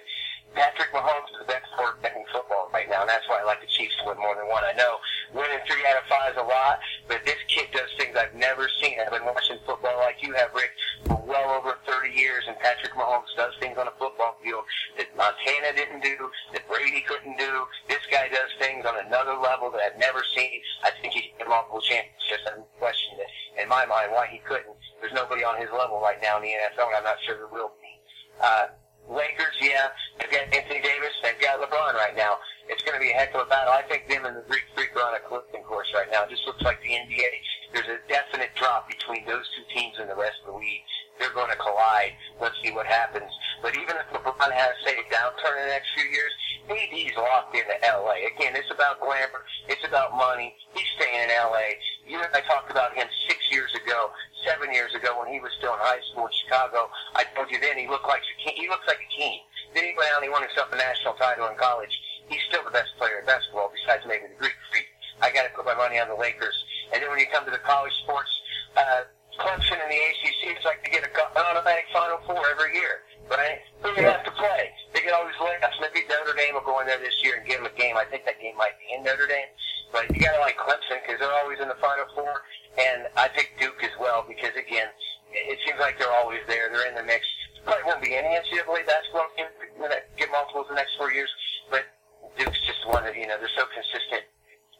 Patrick 0.56 0.88
Mahomes 0.88 1.28
is 1.36 1.44
the 1.44 1.52
best 1.52 1.68
quarterback 1.76 2.16
in 2.16 2.24
football 2.32 2.72
right 2.72 2.88
now, 2.88 3.04
and 3.04 3.10
that's 3.12 3.28
why 3.28 3.40
I 3.40 3.44
like 3.44 3.60
the 3.60 3.68
Chiefs 3.68 3.92
to 4.00 4.08
win 4.08 4.16
more 4.16 4.32
than 4.32 4.48
one. 4.48 4.64
I 4.64 4.72
know 4.72 4.96
winning 5.36 5.60
three 5.68 5.84
out 5.84 6.00
of 6.00 6.08
five 6.08 6.32
is 6.32 6.40
a 6.40 6.48
lot, 6.48 6.80
but 7.04 7.20
this 7.28 7.36
kid 7.44 7.68
does 7.76 7.92
things 8.00 8.16
I've 8.16 8.32
never 8.32 8.64
seen. 8.80 8.96
I've 8.96 9.12
been 9.12 9.28
watching 9.28 9.60
football 9.68 10.00
like 10.00 10.24
you 10.24 10.32
have, 10.32 10.56
Rick, 10.56 10.72
for 11.04 11.20
well 11.28 11.60
over 11.60 11.76
30 11.84 12.08
years, 12.08 12.48
and 12.48 12.56
Patrick 12.56 12.96
Mahomes 12.96 13.28
does 13.36 13.52
things 13.60 13.76
on 13.76 13.84
a 13.84 13.94
football 14.00 14.40
field 14.40 14.64
that 14.96 15.12
Montana 15.12 15.76
didn't 15.76 16.00
do, 16.00 16.16
that 16.56 16.64
Brady 16.72 17.04
couldn't 17.04 17.36
do. 17.36 17.68
This 17.92 18.00
guy 18.08 18.32
does 18.32 18.48
things 18.56 18.88
on 18.88 18.96
another 19.04 19.36
level 19.36 19.68
that 19.76 19.84
I've 19.84 20.00
never 20.00 20.24
seen. 20.32 20.56
I 20.88 20.90
think 21.04 21.12
he 21.12 21.36
can 21.36 21.52
multiple 21.52 21.84
championships. 21.84 22.48
I 22.48 22.64
question 22.80 23.20
it 23.20 23.28
in 23.60 23.68
my 23.68 23.84
mind 23.84 24.12
why 24.12 24.26
he 24.28 24.40
couldn't. 24.44 24.76
There's 25.00 25.12
nobody 25.12 25.44
on 25.44 25.60
his 25.60 25.68
level 25.72 26.00
right 26.00 26.20
now 26.22 26.36
in 26.40 26.42
the 26.44 26.56
NFL, 26.56 26.88
and 26.88 26.96
I'm 26.96 27.04
not 27.04 27.20
sure 27.24 27.36
college. 61.56 61.92
He's 62.28 62.42
still 62.48 62.64
the 62.64 62.74
best 62.74 62.90
player 62.98 63.20
in 63.20 63.26
basketball, 63.26 63.72
besides 63.72 64.04
maybe 64.06 64.28
the 64.28 64.38
Greek 64.38 64.56
Freak. 64.70 64.88
I 65.22 65.32
got 65.32 65.48
to 65.48 65.52
put 65.56 65.64
my 65.64 65.74
money 65.74 65.98
on 65.98 66.08
the 66.08 66.18
Lakers. 66.18 66.54
And 66.92 67.02
then 67.02 67.08
when 67.10 67.18
you 67.18 67.26
come 67.32 67.44
to 67.44 67.54
the 67.54 67.62
college 67.64 67.92
sports, 68.04 68.30
uh, 68.76 69.08
Clemson 69.40 69.76
and 69.80 69.90
the 69.92 70.00
ACC, 70.00 70.56
it's 70.56 70.64
like 70.64 70.84
to 70.84 70.90
get 70.90 71.04
a, 71.04 71.10
an 71.12 71.44
automatic 71.44 71.88
Final 71.92 72.20
Four 72.24 72.40
every 72.52 72.76
year, 72.76 73.04
right? 73.28 73.60
Who 73.84 73.92
do 73.92 74.00
they 74.00 74.08
have 74.08 74.24
to 74.24 74.34
play? 74.34 74.72
They 74.92 75.04
get 75.04 75.12
all 75.12 75.24
these 75.24 75.38
layups. 75.40 75.76
Maybe 75.80 76.08
Notre 76.08 76.36
Dame 76.36 76.56
will 76.56 76.66
go 76.66 76.80
in 76.80 76.86
there 76.88 77.00
this 77.00 77.16
year 77.24 77.40
and 77.40 77.44
give 77.44 77.60
them 77.60 77.68
a 77.68 77.76
game. 77.76 77.96
I 77.96 78.04
think 78.08 78.24
that 78.24 78.40
game 78.40 78.56
might 78.56 78.76
be 78.80 78.96
in 78.96 79.04
Notre 79.04 79.28
Dame. 79.28 79.50
But 79.92 80.08
you 80.12 80.20
got 80.20 80.34
to 80.36 80.42
like 80.42 80.56
Clemson 80.56 81.04
because 81.04 81.20
they're 81.20 81.38
always 81.44 81.60
in 81.60 81.68
the 81.68 81.78
Final 81.80 82.08
Four. 82.16 82.42
And 82.76 83.08
I 83.16 83.28
pick 83.28 83.56
Duke 83.60 83.80
as 83.84 83.94
well 84.00 84.24
because, 84.26 84.52
again, 84.56 84.88
it 85.32 85.58
seems 85.64 85.80
like 85.80 86.00
they're 86.00 86.12
always 86.20 86.40
there. 86.48 86.68
They're 86.72 86.88
in 86.88 86.96
the 86.96 87.04
mix. 87.04 87.24
Probably 87.64 87.84
won't 87.84 88.02
be 88.02 88.16
any 88.16 88.36
NCAA 88.36 88.86
basketball 88.86 89.28
game 89.36 89.52
get 90.16 90.30
multiples 90.32 90.66
the 90.68 90.74
next 90.74 90.96
four 90.96 91.12
years, 91.12 91.28
but 91.70 91.84
Duke's 92.38 92.60
just 92.66 92.80
one 92.88 93.04
that, 93.04 93.16
you 93.16 93.26
know, 93.26 93.36
they're 93.38 93.52
so 93.56 93.64
consistent. 93.70 94.24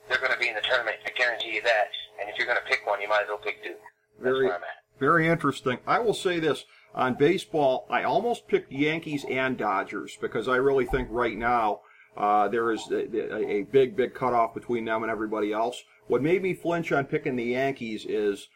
They're 0.08 0.22
going 0.22 0.32
to 0.32 0.38
be 0.38 0.48
in 0.48 0.54
the 0.54 0.64
tournament. 0.64 0.96
I 1.04 1.10
guarantee 1.12 1.45
you 1.56 1.62
that. 1.62 1.88
And 2.20 2.30
if 2.30 2.38
you're 2.38 2.46
going 2.46 2.58
to 2.58 2.70
pick 2.70 2.86
one, 2.86 3.00
you 3.00 3.08
might 3.08 3.22
as 3.22 3.28
well 3.28 3.38
pick 3.38 3.62
two. 3.62 3.74
That's 4.18 4.22
very, 4.22 4.46
where 4.46 4.56
I'm 4.56 4.62
at. 4.62 4.98
Very 5.00 5.28
interesting. 5.28 5.78
I 5.86 5.98
will 5.98 6.14
say 6.14 6.38
this. 6.38 6.64
On 6.94 7.12
baseball, 7.12 7.86
I 7.90 8.04
almost 8.04 8.48
picked 8.48 8.72
Yankees 8.72 9.26
and 9.28 9.58
Dodgers 9.58 10.16
because 10.18 10.48
I 10.48 10.56
really 10.56 10.86
think 10.86 11.08
right 11.10 11.36
now 11.36 11.80
uh, 12.16 12.48
there 12.48 12.72
is 12.72 12.90
a, 12.90 13.46
a, 13.46 13.62
big, 13.64 13.96
big 13.96 14.14
cutoff 14.14 14.54
between 14.54 14.86
them 14.86 15.02
and 15.02 15.12
everybody 15.12 15.52
else. 15.52 15.82
What 16.06 16.22
made 16.22 16.42
me 16.42 16.54
flinch 16.54 16.92
on 16.92 17.04
picking 17.04 17.36
the 17.36 17.44
Yankees 17.44 18.06
is 18.08 18.48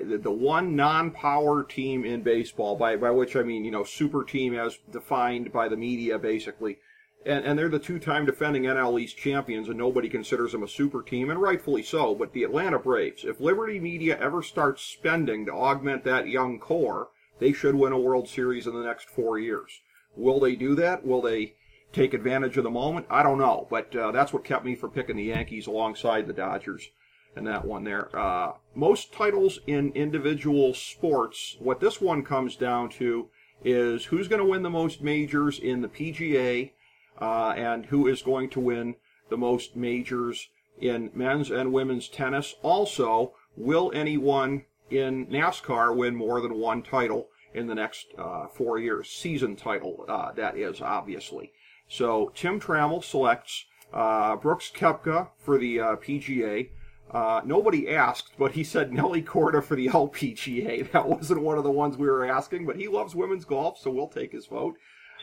the 0.00 0.30
one 0.30 0.76
non-power 0.76 1.64
team 1.64 2.04
in 2.04 2.22
baseball, 2.22 2.76
by 2.76 2.96
by 2.96 3.10
which 3.10 3.36
I 3.36 3.42
mean 3.42 3.64
you 3.64 3.70
know 3.70 3.84
super 3.84 4.24
team 4.24 4.54
as 4.54 4.78
defined 4.90 5.52
by 5.52 5.68
the 5.68 5.76
media 5.76 6.18
basically, 6.18 6.78
and 7.24 7.44
and 7.44 7.58
they're 7.58 7.68
the 7.68 7.78
two-time 7.78 8.26
defending 8.26 8.64
NL 8.64 9.00
East 9.00 9.16
champions, 9.16 9.68
and 9.68 9.78
nobody 9.78 10.08
considers 10.08 10.52
them 10.52 10.62
a 10.62 10.68
super 10.68 11.02
team, 11.02 11.30
and 11.30 11.40
rightfully 11.40 11.82
so. 11.82 12.14
But 12.14 12.32
the 12.32 12.44
Atlanta 12.44 12.78
Braves, 12.78 13.24
if 13.24 13.40
Liberty 13.40 13.78
Media 13.80 14.18
ever 14.20 14.42
starts 14.42 14.82
spending 14.82 15.46
to 15.46 15.52
augment 15.52 16.04
that 16.04 16.28
young 16.28 16.58
core, 16.58 17.08
they 17.38 17.52
should 17.52 17.74
win 17.74 17.92
a 17.92 17.98
World 17.98 18.28
Series 18.28 18.66
in 18.66 18.74
the 18.74 18.84
next 18.84 19.08
four 19.08 19.38
years. 19.38 19.80
Will 20.16 20.40
they 20.40 20.56
do 20.56 20.74
that? 20.74 21.06
Will 21.06 21.22
they 21.22 21.54
take 21.92 22.14
advantage 22.14 22.56
of 22.56 22.64
the 22.64 22.70
moment? 22.70 23.06
I 23.10 23.22
don't 23.22 23.38
know, 23.38 23.66
but 23.70 23.94
uh, 23.94 24.12
that's 24.12 24.32
what 24.32 24.44
kept 24.44 24.64
me 24.64 24.74
from 24.74 24.90
picking 24.90 25.16
the 25.16 25.24
Yankees 25.24 25.66
alongside 25.66 26.26
the 26.26 26.32
Dodgers 26.32 26.90
and 27.34 27.46
that 27.46 27.64
one 27.64 27.84
there. 27.84 28.14
Uh, 28.16 28.52
most 28.74 29.12
titles 29.12 29.60
in 29.66 29.92
individual 29.92 30.74
sports, 30.74 31.56
what 31.58 31.80
this 31.80 32.00
one 32.00 32.22
comes 32.22 32.56
down 32.56 32.90
to 32.90 33.28
is 33.64 34.06
who's 34.06 34.28
going 34.28 34.40
to 34.40 34.48
win 34.48 34.62
the 34.62 34.70
most 34.70 35.02
majors 35.02 35.58
in 35.58 35.80
the 35.80 35.88
PGA 35.88 36.72
uh, 37.20 37.54
and 37.56 37.86
who 37.86 38.06
is 38.06 38.22
going 38.22 38.50
to 38.50 38.60
win 38.60 38.96
the 39.30 39.36
most 39.36 39.76
majors 39.76 40.48
in 40.80 41.10
men's 41.14 41.50
and 41.50 41.72
women's 41.72 42.08
tennis. 42.08 42.54
Also, 42.62 43.34
will 43.56 43.90
anyone 43.94 44.64
in 44.90 45.26
NASCAR 45.26 45.94
win 45.96 46.14
more 46.14 46.40
than 46.40 46.54
one 46.54 46.82
title 46.82 47.28
in 47.54 47.66
the 47.66 47.74
next 47.74 48.06
uh, 48.18 48.46
four 48.48 48.78
years? 48.78 49.08
Season 49.08 49.56
title, 49.56 50.04
uh, 50.08 50.32
that 50.32 50.56
is, 50.56 50.80
obviously. 50.80 51.52
So 51.88 52.32
Tim 52.34 52.60
Trammell 52.60 53.04
selects 53.04 53.66
uh, 53.92 54.36
Brooks 54.36 54.70
Koepka 54.74 55.28
for 55.38 55.58
the 55.58 55.80
uh, 55.80 55.96
PGA. 55.96 56.70
Uh, 57.10 57.42
nobody 57.44 57.90
asked, 57.90 58.32
but 58.38 58.52
he 58.52 58.64
said 58.64 58.92
Nelly 58.92 59.22
Korda 59.22 59.62
for 59.62 59.76
the 59.76 59.88
LPGA. 59.88 60.90
That 60.92 61.08
wasn't 61.08 61.42
one 61.42 61.58
of 61.58 61.64
the 61.64 61.70
ones 61.70 61.96
we 61.96 62.06
were 62.06 62.24
asking, 62.24 62.64
but 62.66 62.76
he 62.76 62.88
loves 62.88 63.14
women's 63.14 63.44
golf, 63.44 63.78
so 63.78 63.90
we'll 63.90 64.08
take 64.08 64.32
his 64.32 64.46
vote. 64.46 64.76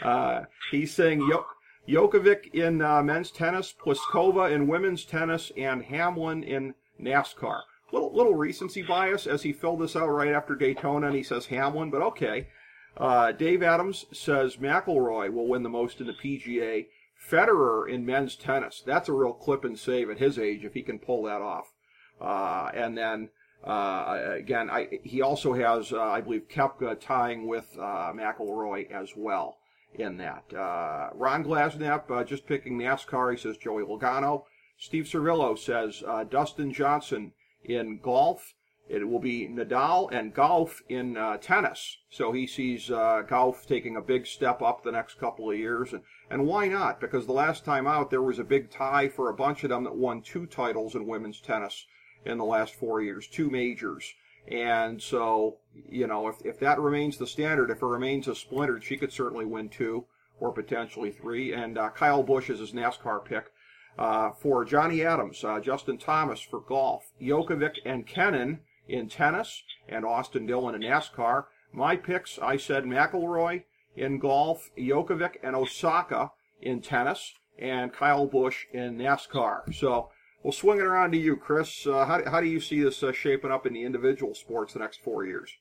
Uh, 0.04 0.42
he's 0.72 0.94
saying 0.94 1.22
Jok- 1.22 1.46
Djokovic 1.90 2.54
in 2.54 2.84
uh, 2.84 3.02
men's 3.02 3.32
tennis, 3.32 3.74
Pliskova 3.74 4.52
in 4.52 4.68
women's 4.68 5.04
tennis, 5.06 5.52
and 5.58 5.84
Hamlin 5.86 6.44
in 6.44 6.76
NASCAR. 7.02 7.62
Little 7.92 8.16
little 8.16 8.36
recency 8.36 8.84
bias 8.84 9.26
as 9.26 9.42
he 9.42 9.52
filled 9.52 9.82
this 9.82 9.96
out 9.96 10.10
right 10.10 10.32
after 10.32 10.54
Daytona, 10.54 11.08
and 11.08 11.16
he 11.16 11.24
says 11.24 11.48
Hamlin, 11.48 11.90
but 11.90 12.04
okay. 12.04 12.48
Uh, 12.96 13.32
Dave 13.32 13.64
Adams 13.64 14.06
says 14.12 14.58
McIlroy 14.58 15.34
will 15.34 15.48
win 15.48 15.64
the 15.64 15.70
most 15.70 16.00
in 16.00 16.06
the 16.06 16.14
PGA. 16.14 16.86
Federer 17.28 17.90
in 17.90 18.06
men's 18.06 18.36
tennis. 18.36 18.84
That's 18.86 19.10
a 19.10 19.14
real 19.14 19.34
clip 19.34 19.64
and 19.64 19.78
save 19.78 20.12
at 20.12 20.20
his 20.20 20.38
age 20.38 20.64
if 20.64 20.74
he 20.74 20.84
can 20.84 21.00
pull 21.00 21.24
that 21.24 21.42
off. 21.42 21.74
Uh, 22.22 22.70
and 22.74 22.98
then 22.98 23.30
uh, 23.64 24.36
again, 24.38 24.70
I, 24.70 25.00
he 25.04 25.22
also 25.22 25.54
has, 25.54 25.92
uh, 25.92 26.00
I 26.00 26.22
believe, 26.22 26.48
Koepka 26.50 27.00
tying 27.00 27.48
with 27.48 27.76
uh, 27.78 28.14
McIlroy 28.14 28.92
as 28.92 29.14
well 29.16 29.59
in 29.96 30.18
that. 30.18 30.44
Uh, 30.54 31.10
Ron 31.14 31.44
Glasnap 31.44 32.10
uh, 32.10 32.24
just 32.24 32.46
picking 32.46 32.78
NASCAR. 32.78 33.32
He 33.32 33.38
says 33.38 33.58
Joey 33.58 33.84
Logano. 33.84 34.44
Steve 34.78 35.06
Servillo 35.06 35.58
says 35.58 36.04
Dustin 36.30 36.72
Johnson 36.72 37.34
in 37.66 38.00
golf. 38.00 38.54
It 38.90 39.08
will 39.08 39.20
be 39.20 39.48
Nadal 39.48 40.12
and 40.12 40.34
golf 40.34 40.82
in 40.90 41.16
uh, 41.16 41.38
tennis. 41.38 41.98
So 42.10 42.32
he 42.32 42.48
sees 42.48 42.90
uh, 42.90 43.22
golf 43.22 43.68
taking 43.68 43.96
a 43.96 44.02
big 44.02 44.26
step 44.26 44.64
up 44.64 44.84
the 44.84 44.92
next 44.92 45.20
couple 45.20 45.52
of 45.52 45.58
years. 45.58 45.94
And, 45.94 46.02
and 46.28 46.48
why 46.48 46.68
not? 46.68 47.00
Because 47.00 47.28
the 47.28 47.34
last 47.34 47.64
time 47.64 47.86
out, 47.86 48.10
there 48.10 48.24
was 48.24 48.40
a 48.40 48.44
big 48.44 48.72
tie 48.72 49.08
for 49.08 49.30
a 49.30 49.36
bunch 49.36 49.64
of 49.64 49.70
them 49.70 49.84
that 49.84 49.96
won 49.96 50.24
two 50.24 50.48
titles 50.48 50.96
in 50.96 51.06
women's 51.06 51.40
tennis 51.40 51.86
in 52.26 52.40
the 52.40 52.46
last 52.46 52.74
four 52.74 53.00
years, 53.00 53.28
two 53.28 53.52
majors. 53.52 54.16
And 54.50 55.02
so, 55.02 55.58
you 55.90 56.08
know, 56.08 56.28
if, 56.28 56.44
if 56.44 56.60
that 56.60 56.80
remains 56.80 57.18
the 57.18 57.28
standard, 57.28 57.70
if 57.70 57.82
it 57.82 57.86
remains 57.86 58.28
a 58.28 58.36
splintered, 58.36 58.84
she 58.84 58.98
could 58.98 59.14
certainly 59.14 59.46
win 59.46 59.70
two 59.70 60.06
or 60.40 60.52
potentially 60.52 61.12
three. 61.12 61.54
And 61.54 61.78
uh, 61.78 61.90
Kyle 61.90 62.24
Busch 62.24 62.50
is 62.50 62.60
his 62.60 62.72
NASCAR 62.72 63.24
pick. 63.24 63.52
Uh, 63.98 64.32
for 64.32 64.64
Johnny 64.64 65.04
Adams, 65.04 65.44
uh, 65.44 65.60
Justin 65.60 65.98
Thomas 65.98 66.40
for 66.40 66.62
golf, 66.62 67.12
Djokovic 67.22 67.76
and 67.86 68.08
Kenin 68.08 68.60
in 68.88 69.10
tennis, 69.10 69.62
and 69.90 70.06
Austin 70.06 70.46
Dillon 70.46 70.74
in 70.74 70.82
NASCAR. 70.82 71.46
My 71.74 71.98
picks, 71.98 72.40
I 72.40 72.56
said 72.56 72.86
McIlroy 72.86 73.64
in 73.98 74.18
golf, 74.18 74.70
Djokovic 74.78 75.36
and 75.44 75.56
Osaka 75.56 76.32
in 76.62 76.82
tennis, 76.82 77.34
and 77.58 77.92
Kyle 77.92 78.26
Busch 78.26 78.66
in 78.72 78.98
NASCAR. 78.98 79.76
So 79.76 80.10
We'll 80.44 80.54
swing 80.54 80.80
it 80.80 80.86
around 80.86 81.12
to 81.12 81.18
you, 81.18 81.36
Chris. 81.36 81.86
Uh, 81.86 82.06
how, 82.06 82.24
how 82.30 82.40
do 82.40 82.48
you 82.48 82.62
see 82.62 82.82
this 82.82 83.04
uh, 83.04 83.12
shaping 83.12 83.52
up 83.52 83.66
in 83.66 83.74
the 83.74 83.84
individual 83.84 84.34
sports 84.34 84.74
the 84.74 84.80
next 84.80 85.02
four 85.04 85.26
years? 85.26 85.52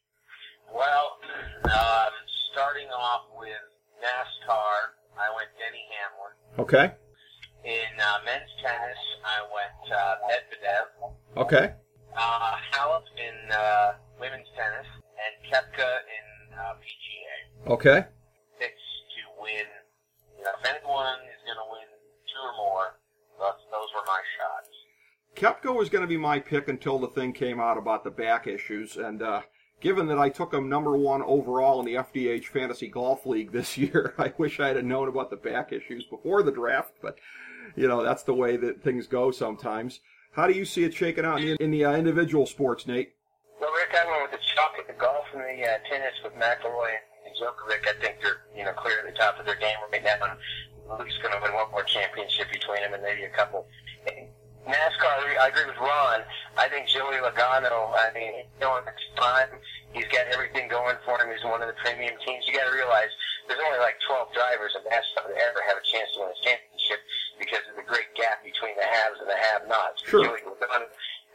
Well, 0.73 1.19
um, 1.65 2.13
starting 2.53 2.87
off 2.89 3.23
with 3.39 3.59
NASCAR, 3.99 4.95
I 5.19 5.35
went 5.35 5.51
Denny 5.59 5.83
Hamlin. 5.91 6.35
Okay. 6.63 6.95
In 7.65 7.91
uh, 7.99 8.19
men's 8.25 8.51
tennis, 8.63 8.99
I 9.27 9.43
went 9.51 9.83
uh, 9.91 10.15
Medvedev. 10.31 10.87
Okay. 11.43 11.75
Uh, 12.17 12.55
Halep 12.73 13.03
in 13.19 13.51
uh, 13.51 13.93
women's 14.21 14.47
tennis, 14.55 14.87
and 15.19 15.35
Koepka 15.51 15.91
in 16.07 16.55
uh, 16.55 16.75
PGA. 16.79 17.71
Okay. 17.73 18.07
Picks 18.61 18.87
to 19.15 19.43
win. 19.43 19.67
You 20.39 20.45
know, 20.45 20.55
if 20.55 20.65
anyone 20.71 21.19
is 21.35 21.41
going 21.43 21.59
to 21.59 21.67
win 21.67 21.89
two 22.31 22.43
or 22.47 22.55
more, 22.55 22.87
those, 23.39 23.59
those 23.71 23.91
were 23.95 24.07
my 24.07 24.23
shots. 24.39 24.71
Was 25.43 25.89
going 25.89 26.03
to 26.03 26.09
be 26.09 26.17
my 26.17 26.39
pick 26.39 26.69
until 26.69 26.99
the 26.99 27.09
thing 27.09 27.33
came 27.33 27.61
out 27.61 27.79
about 27.79 28.05
the 28.05 28.11
back 28.11 28.47
issues, 28.47 28.97
and 28.97 29.23
uh, 29.23 29.43
given 29.81 30.07
that 30.09 30.19
I 30.19 30.29
took 30.29 30.53
him 30.53 30.69
number 30.69 30.97
one 30.97 31.23
overall 31.23 31.81
in 31.81 31.87
the 31.87 31.95
FDH 31.95 32.47
Fantasy 32.47 32.89
Golf 32.89 33.27
League 33.27 33.53
this 33.53 33.79
year, 33.79 34.15
I 34.19 34.33
wish 34.39 34.61
I 34.61 34.69
had 34.69 34.85
known 34.85 35.09
about 35.09 35.31
the 35.31 35.37
back 35.37 35.73
issues 35.73 36.05
before 36.05 36.43
the 36.43 36.53
draft. 36.53 36.93
But 37.01 37.19
you 37.77 37.87
know, 37.87 38.03
that's 38.03 38.23
the 38.23 38.35
way 38.35 38.57
that 38.57 38.83
things 38.83 39.07
go 39.07 39.31
sometimes. 39.31 40.01
How 40.33 40.47
do 40.47 40.53
you 40.53 40.65
see 40.65 40.85
it 40.85 40.95
shaking 40.95 41.25
out 41.25 41.41
in 41.41 41.57
the, 41.57 41.63
in 41.63 41.71
the 41.71 41.85
uh, 41.85 41.97
individual 41.97 42.47
sports, 42.47 42.87
Nate? 42.87 43.15
Well, 43.61 43.71
Rick, 43.73 43.95
I 43.95 44.07
went 44.07 44.31
with 44.31 44.41
the 44.41 44.47
chalk 44.55 44.73
at 44.79 44.87
the 44.87 45.01
golf 45.01 45.25
and 45.33 45.43
the 45.43 45.65
uh, 45.65 45.79
tennis 45.91 46.15
with 46.23 46.35
McIlroy 46.35 46.95
and 47.27 47.35
Djokovic. 47.35 47.89
I 47.89 48.01
think 48.01 48.17
they're 48.23 48.47
you 48.57 48.65
know 48.65 48.73
clear 48.73 49.01
at 49.01 49.07
the 49.07 49.19
top 49.19 49.39
of 49.39 49.47
their 49.47 49.57
game 49.57 49.77
right 49.91 50.03
now, 50.03 50.15
and 50.23 50.39
least 51.05 51.21
going 51.23 51.35
to 51.35 51.41
win 51.43 51.53
one 51.55 51.71
more 51.71 51.85
championship 51.85 52.51
between 52.51 52.81
them 52.81 52.95
and 52.95 53.03
maybe 53.03 53.25
a 53.25 53.31
couple. 53.31 53.67
NASCAR, 54.69 55.41
I 55.41 55.49
agree 55.49 55.65
with 55.65 55.81
Ron. 55.81 56.21
I 56.61 56.69
think 56.69 56.93
Joey 56.93 57.17
Logano, 57.25 57.89
I 57.97 58.13
mean, 58.13 58.45
he's 58.45 58.53
doing 58.61 58.85
his 58.85 59.09
time. 59.17 59.49
He's 59.97 60.05
got 60.13 60.29
everything 60.29 60.69
going 60.69 61.01
for 61.09 61.17
him. 61.17 61.33
He's 61.33 61.41
one 61.49 61.65
of 61.65 61.73
the 61.73 61.79
premium 61.81 62.13
teams. 62.21 62.45
You 62.45 62.53
got 62.53 62.69
to 62.69 62.75
realize 62.77 63.09
there's 63.49 63.65
only 63.65 63.81
like 63.81 63.97
12 64.05 64.29
drivers 64.37 64.77
in 64.77 64.85
NASCAR 64.85 65.25
that 65.33 65.41
ever 65.41 65.65
have 65.65 65.81
a 65.81 65.85
chance 65.89 66.13
to 66.15 66.21
win 66.21 66.29
a 66.29 66.39
championship 66.45 67.01
because 67.41 67.65
of 67.73 67.81
the 67.81 67.87
great 67.89 68.13
gap 68.13 68.45
between 68.45 68.77
the 68.77 68.85
haves 68.85 69.17
and 69.25 69.29
the 69.33 69.41
have-nots. 69.41 70.05
Sure. 70.05 70.21
Joey 70.21 70.45
Logano, 70.45 70.85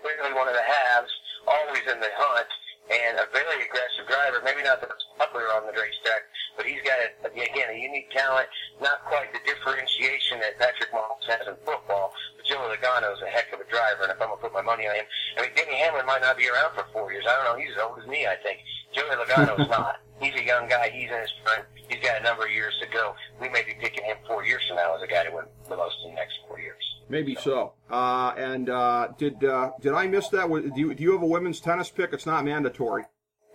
clearly 0.06 0.38
one 0.38 0.46
of 0.46 0.54
the 0.54 0.68
haves, 0.70 1.10
always 1.50 1.82
in 1.90 1.98
the 1.98 2.14
hunt, 2.14 2.50
and 2.92 3.16
a 3.20 3.28
very 3.32 3.64
aggressive 3.64 4.06
driver. 4.08 4.44
Maybe 4.44 4.64
not 4.64 4.84
the 4.84 4.92
most 4.92 5.08
popular 5.16 5.48
on 5.56 5.64
the 5.68 5.76
racetrack, 5.76 6.28
but 6.58 6.68
he's 6.68 6.84
got, 6.84 7.00
a, 7.00 7.08
again, 7.32 7.70
a 7.72 7.78
unique 7.80 8.12
talent. 8.12 8.48
Not 8.82 9.06
quite 9.08 9.32
the 9.32 9.40
differentiation 9.48 10.44
that 10.44 10.60
Patrick 10.60 10.92
Mahomes 10.92 11.24
has 11.32 11.48
in 11.48 11.56
football, 11.64 12.12
but 12.36 12.44
Joey 12.46 12.76
Logano 12.76 13.16
is 13.16 13.24
a 13.24 13.32
heck 13.32 13.52
of 13.56 13.64
a 13.64 13.68
driver, 13.72 14.04
and 14.04 14.12
if 14.12 14.20
I'm 14.20 14.28
going 14.28 14.40
to 14.40 14.44
put 14.44 14.54
my 14.54 14.66
money 14.66 14.88
on 14.88 14.96
him, 14.96 15.08
I 15.40 15.48
mean, 15.48 15.54
Denny 15.56 15.80
Hamlin 15.80 16.06
might 16.06 16.22
not 16.22 16.36
be 16.36 16.50
around 16.52 16.76
for 16.76 16.86
four 16.92 17.12
years. 17.12 17.24
I 17.24 17.34
don't 17.40 17.48
know. 17.48 17.58
He's 17.60 17.72
as 17.76 17.82
old 17.82 18.00
as 18.00 18.08
me, 18.08 18.28
I 18.28 18.36
think. 18.44 18.60
Joey 18.92 19.16
Logano's 19.16 19.70
not. 19.74 20.04
He's 20.20 20.36
a 20.36 20.44
young 20.44 20.68
guy. 20.68 20.90
He's 20.92 21.10
in 21.12 21.20
his 21.20 21.34
prime. 21.44 21.66
He's 21.90 22.00
got 22.00 22.20
a 22.20 22.24
number 22.24 22.46
of 22.46 22.52
years 22.52 22.74
to 22.82 22.88
go. 22.88 23.16
We 23.42 23.50
may 23.50 23.64
be 23.64 23.74
picking 23.80 24.06
him 24.06 24.18
four 24.28 24.46
years 24.46 24.62
from 24.68 24.78
now 24.78 24.96
as 24.96 25.02
a 25.04 25.08
guy 25.08 25.24
to 25.24 25.32
win 25.32 25.46
the 25.70 25.76
most 25.76 25.96
in 26.06 26.12
the 26.12 26.16
next 26.16 26.40
four 26.48 26.60
years. 26.60 26.73
Maybe 27.14 27.36
so. 27.36 27.74
Uh, 27.92 28.34
and 28.38 28.72
uh, 28.72 29.10
did 29.20 29.44
uh, 29.44 29.74
did 29.80 29.94
I 29.94 30.08
miss 30.08 30.30
that? 30.30 30.48
Do 30.48 30.72
you, 30.76 30.96
do 30.96 31.04
you 31.04 31.12
have 31.12 31.22
a 31.22 31.28
women's 31.28 31.60
tennis 31.60 31.88
pick? 31.92 32.12
It's 32.12 32.26
not 32.26 32.44
mandatory. 32.44 33.04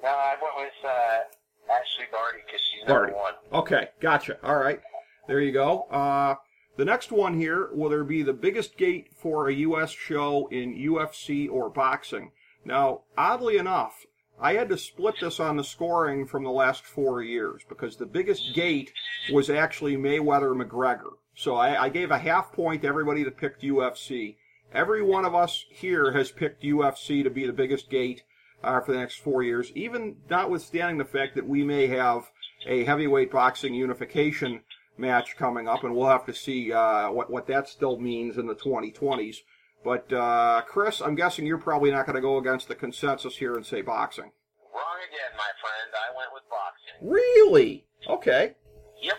No, 0.00 0.10
I 0.10 0.36
went 0.40 0.54
with 0.58 0.88
uh, 0.88 1.72
Ashleigh 1.74 2.08
Barty 2.12 2.38
because 2.46 2.60
she's 2.60 2.86
number 2.86 3.10
Barty. 3.10 3.14
one. 3.14 3.32
Okay, 3.52 3.88
gotcha. 4.00 4.38
All 4.44 4.58
right, 4.58 4.80
there 5.26 5.40
you 5.40 5.50
go. 5.50 5.88
Uh, 5.90 6.36
the 6.76 6.84
next 6.84 7.10
one 7.10 7.34
here 7.34 7.70
will 7.72 7.90
there 7.90 8.04
be 8.04 8.22
the 8.22 8.32
biggest 8.32 8.76
gate 8.76 9.08
for 9.12 9.48
a 9.48 9.54
U.S. 9.54 9.90
show 9.90 10.46
in 10.52 10.76
UFC 10.76 11.50
or 11.50 11.68
boxing? 11.68 12.30
Now, 12.64 13.00
oddly 13.16 13.56
enough, 13.56 14.06
I 14.40 14.52
had 14.52 14.68
to 14.68 14.78
split 14.78 15.16
this 15.20 15.40
on 15.40 15.56
the 15.56 15.64
scoring 15.64 16.26
from 16.26 16.44
the 16.44 16.50
last 16.50 16.84
four 16.84 17.22
years 17.22 17.62
because 17.68 17.96
the 17.96 18.06
biggest 18.06 18.54
gate 18.54 18.92
was 19.32 19.50
actually 19.50 19.96
Mayweather 19.96 20.54
McGregor. 20.54 21.14
So 21.38 21.54
I, 21.54 21.84
I 21.84 21.88
gave 21.88 22.10
a 22.10 22.18
half 22.18 22.50
point 22.50 22.82
to 22.82 22.88
everybody 22.88 23.22
that 23.22 23.36
picked 23.36 23.62
UFC. 23.62 24.34
Every 24.74 25.02
one 25.02 25.24
of 25.24 25.36
us 25.36 25.66
here 25.70 26.10
has 26.10 26.32
picked 26.32 26.64
UFC 26.64 27.22
to 27.22 27.30
be 27.30 27.46
the 27.46 27.52
biggest 27.52 27.88
gate 27.88 28.24
uh, 28.64 28.80
for 28.80 28.90
the 28.90 28.98
next 28.98 29.20
four 29.20 29.44
years, 29.44 29.70
even 29.76 30.16
notwithstanding 30.28 30.98
the 30.98 31.04
fact 31.04 31.36
that 31.36 31.46
we 31.46 31.62
may 31.62 31.86
have 31.86 32.24
a 32.66 32.82
heavyweight 32.82 33.30
boxing 33.30 33.72
unification 33.72 34.62
match 34.96 35.36
coming 35.36 35.68
up, 35.68 35.84
and 35.84 35.94
we'll 35.94 36.08
have 36.08 36.26
to 36.26 36.34
see 36.34 36.72
uh, 36.72 37.08
what 37.12 37.30
what 37.30 37.46
that 37.46 37.68
still 37.68 38.00
means 38.00 38.36
in 38.36 38.48
the 38.48 38.56
2020s. 38.56 39.36
But 39.84 40.12
uh, 40.12 40.62
Chris, 40.66 41.00
I'm 41.00 41.14
guessing 41.14 41.46
you're 41.46 41.58
probably 41.58 41.92
not 41.92 42.04
going 42.04 42.16
to 42.16 42.20
go 42.20 42.38
against 42.38 42.66
the 42.66 42.74
consensus 42.74 43.36
here 43.36 43.54
and 43.54 43.64
say 43.64 43.80
boxing. 43.80 44.32
Wrong 44.74 44.98
again, 45.08 45.36
my 45.36 45.52
friend. 45.60 45.92
I 45.94 46.16
went 46.16 46.30
with 46.34 46.42
boxing. 46.50 47.08
Really? 47.08 47.86
Okay. 48.08 48.56
Yep. 49.00 49.18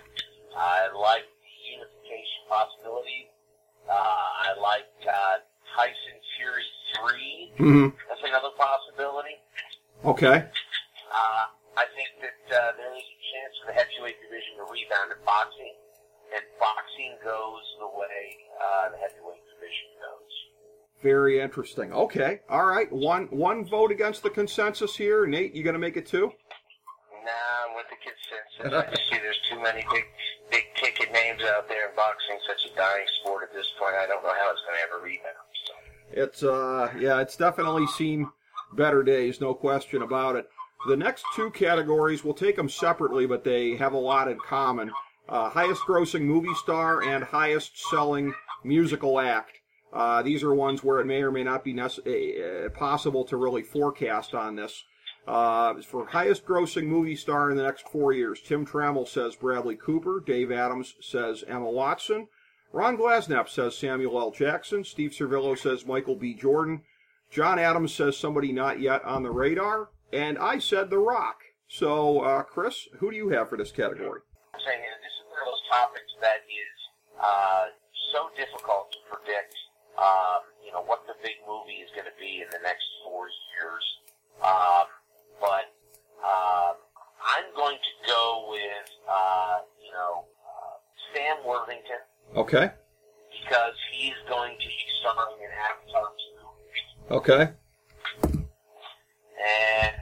I 0.57 0.89
like 0.93 1.23
the 1.23 1.38
unification 1.38 1.38
possibility. 1.38 1.38
Uh, 3.89 3.93
I 3.93 4.53
like 4.61 4.85
uh, 5.07 5.41
Tyson 5.75 6.17
Fury 6.37 6.63
3. 7.57 7.57
hmm 7.57 7.87
That's 8.07 8.21
another 8.23 8.53
possibility. 8.57 9.35
Okay. 10.05 10.45
Uh, 10.45 11.43
I 11.75 11.85
think 11.95 12.09
that 12.21 12.39
uh, 12.53 12.71
there 12.77 12.93
is 12.95 13.01
a 13.03 13.19
chance 13.33 13.53
for 13.59 13.65
the 13.71 13.75
heavyweight 13.75 14.21
division 14.21 14.61
to 14.61 14.65
rebound 14.69 15.11
in 15.11 15.19
boxing, 15.25 15.73
and 16.35 16.43
boxing 16.59 17.17
goes 17.23 17.65
the 17.79 17.89
way 17.97 18.21
uh, 18.61 18.89
the 18.93 18.97
heavyweight 18.97 19.41
division 19.57 19.89
goes. 19.97 20.33
Very 21.01 21.39
interesting. 21.41 21.91
Okay. 21.93 22.41
All 22.49 22.65
right. 22.65 22.91
One 22.91 23.27
one 23.31 23.65
vote 23.65 23.91
against 23.91 24.21
the 24.23 24.29
consensus 24.29 24.95
here. 24.95 25.25
Nate, 25.25 25.55
you 25.55 25.63
going 25.63 25.73
to 25.73 25.79
make 25.79 25.97
it 25.97 26.05
two? 26.05 26.27
Nah, 27.23 27.31
I'm 27.65 27.75
with 27.75 27.87
the 27.89 27.97
consensus. 28.03 28.87
I 28.87 28.89
just 28.95 29.09
see 29.09 29.17
there's 29.17 29.39
too 29.49 29.59
many 29.61 29.83
big, 29.91 30.03
big 30.51 30.65
ticket 30.75 31.11
names 31.11 31.41
out 31.55 31.67
there 31.67 31.89
in 31.89 31.95
boxing. 31.95 32.37
Such 32.47 32.71
a 32.71 32.75
dying 32.75 33.05
sport 33.21 33.43
at 33.43 33.53
this 33.53 33.67
point. 33.79 33.95
I 33.95 34.07
don't 34.07 34.23
know 34.23 34.33
how 34.33 34.51
it's 34.51 34.61
going 34.65 34.77
to 34.77 34.83
ever 34.83 35.03
rebound. 35.03 35.35
So. 35.65 35.73
It's 36.11 36.43
uh 36.43 36.91
yeah, 36.99 37.21
it's 37.21 37.37
definitely 37.37 37.87
seen 37.87 38.29
better 38.73 39.03
days, 39.03 39.41
no 39.41 39.53
question 39.53 40.01
about 40.01 40.35
it. 40.35 40.49
The 40.87 40.97
next 40.97 41.25
two 41.35 41.51
categories, 41.51 42.23
we'll 42.23 42.33
take 42.33 42.55
them 42.55 42.69
separately, 42.69 43.25
but 43.25 43.43
they 43.43 43.75
have 43.75 43.93
a 43.93 43.97
lot 43.97 44.29
in 44.29 44.37
common. 44.39 44.91
Uh, 45.27 45.49
highest 45.49 45.81
grossing 45.81 46.21
movie 46.21 46.53
star 46.55 47.03
and 47.03 47.23
highest 47.23 47.77
selling 47.89 48.33
musical 48.63 49.19
act. 49.19 49.59
Uh, 49.91 50.21
these 50.21 50.43
are 50.43 50.53
ones 50.53 50.83
where 50.83 50.99
it 50.99 51.05
may 51.05 51.21
or 51.21 51.31
may 51.31 51.43
not 51.43 51.63
be 51.63 51.73
nece- 51.73 52.65
uh, 52.65 52.69
possible 52.69 53.23
to 53.25 53.37
really 53.37 53.61
forecast 53.61 54.33
on 54.33 54.55
this. 54.55 54.83
Uh, 55.27 55.75
for 55.81 56.07
highest 56.07 56.45
grossing 56.45 56.87
movie 56.87 57.15
star 57.15 57.51
in 57.51 57.57
the 57.57 57.63
next 57.63 57.87
four 57.87 58.13
years, 58.13 58.41
Tim 58.41 58.65
Trammell 58.65 59.07
says 59.07 59.35
Bradley 59.35 59.75
Cooper, 59.75 60.23
Dave 60.25 60.51
Adams 60.51 60.95
says 61.01 61.43
Emma 61.47 61.69
Watson, 61.69 62.27
Ron 62.71 62.97
Glasnap 62.97 63.49
says 63.49 63.77
Samuel 63.77 64.19
L. 64.19 64.31
Jackson, 64.31 64.83
Steve 64.83 65.11
Servillo 65.11 65.57
says 65.57 65.85
Michael 65.85 66.15
B. 66.15 66.33
Jordan, 66.33 66.81
John 67.29 67.59
Adams 67.59 67.93
says 67.93 68.17
somebody 68.17 68.51
not 68.51 68.79
yet 68.79 69.03
on 69.05 69.23
the 69.23 69.31
radar, 69.31 69.89
and 70.11 70.37
I 70.37 70.57
said 70.59 70.89
The 70.89 70.97
Rock. 70.97 71.41
So, 71.67 72.21
uh, 72.21 72.41
Chris, 72.43 72.89
who 72.97 73.11
do 73.11 73.17
you 73.17 73.29
have 73.29 73.49
for 73.49 73.57
this 73.57 73.71
category? 73.71 74.21
I'm 74.53 74.61
saying 74.65 74.81
is 74.81 74.97
this 75.05 75.13
is 75.13 75.25
one 75.29 75.37
of 75.37 75.47
those 75.53 75.65
topics 75.69 76.11
that 76.21 76.41
is 76.49 76.77
uh, 77.21 77.65
so 78.13 78.33
difficult 78.33 78.89
to 78.89 78.99
predict. 79.05 79.53
Um, 79.93 80.41
you 80.65 80.73
know 80.73 80.81
what 80.89 81.05
the 81.05 81.13
big 81.21 81.37
movie 81.45 81.85
is 81.85 81.89
going 81.93 82.09
to 82.09 82.17
be 82.17 82.41
in 82.41 82.49
the 82.49 82.61
next 82.65 82.85
four 83.05 83.29
years. 83.53 83.85
Um, 84.41 84.89
but 85.39 85.65
um, 86.23 86.75
I'm 87.23 87.47
going 87.55 87.77
to 87.77 87.93
go 88.07 88.47
with 88.51 88.89
uh, 89.07 89.57
you 89.83 89.91
know 89.91 90.25
uh, 90.43 90.75
Sam 91.13 91.37
Worthington 91.47 92.03
Okay. 92.35 92.69
because 93.33 93.75
he's 93.91 94.19
going 94.29 94.53
to 94.59 94.67
be 94.67 94.79
starring 95.01 95.39
in 95.41 95.51
Avatar 95.55 96.07
2. 97.09 97.15
Okay. 97.17 97.43
And 99.39 99.93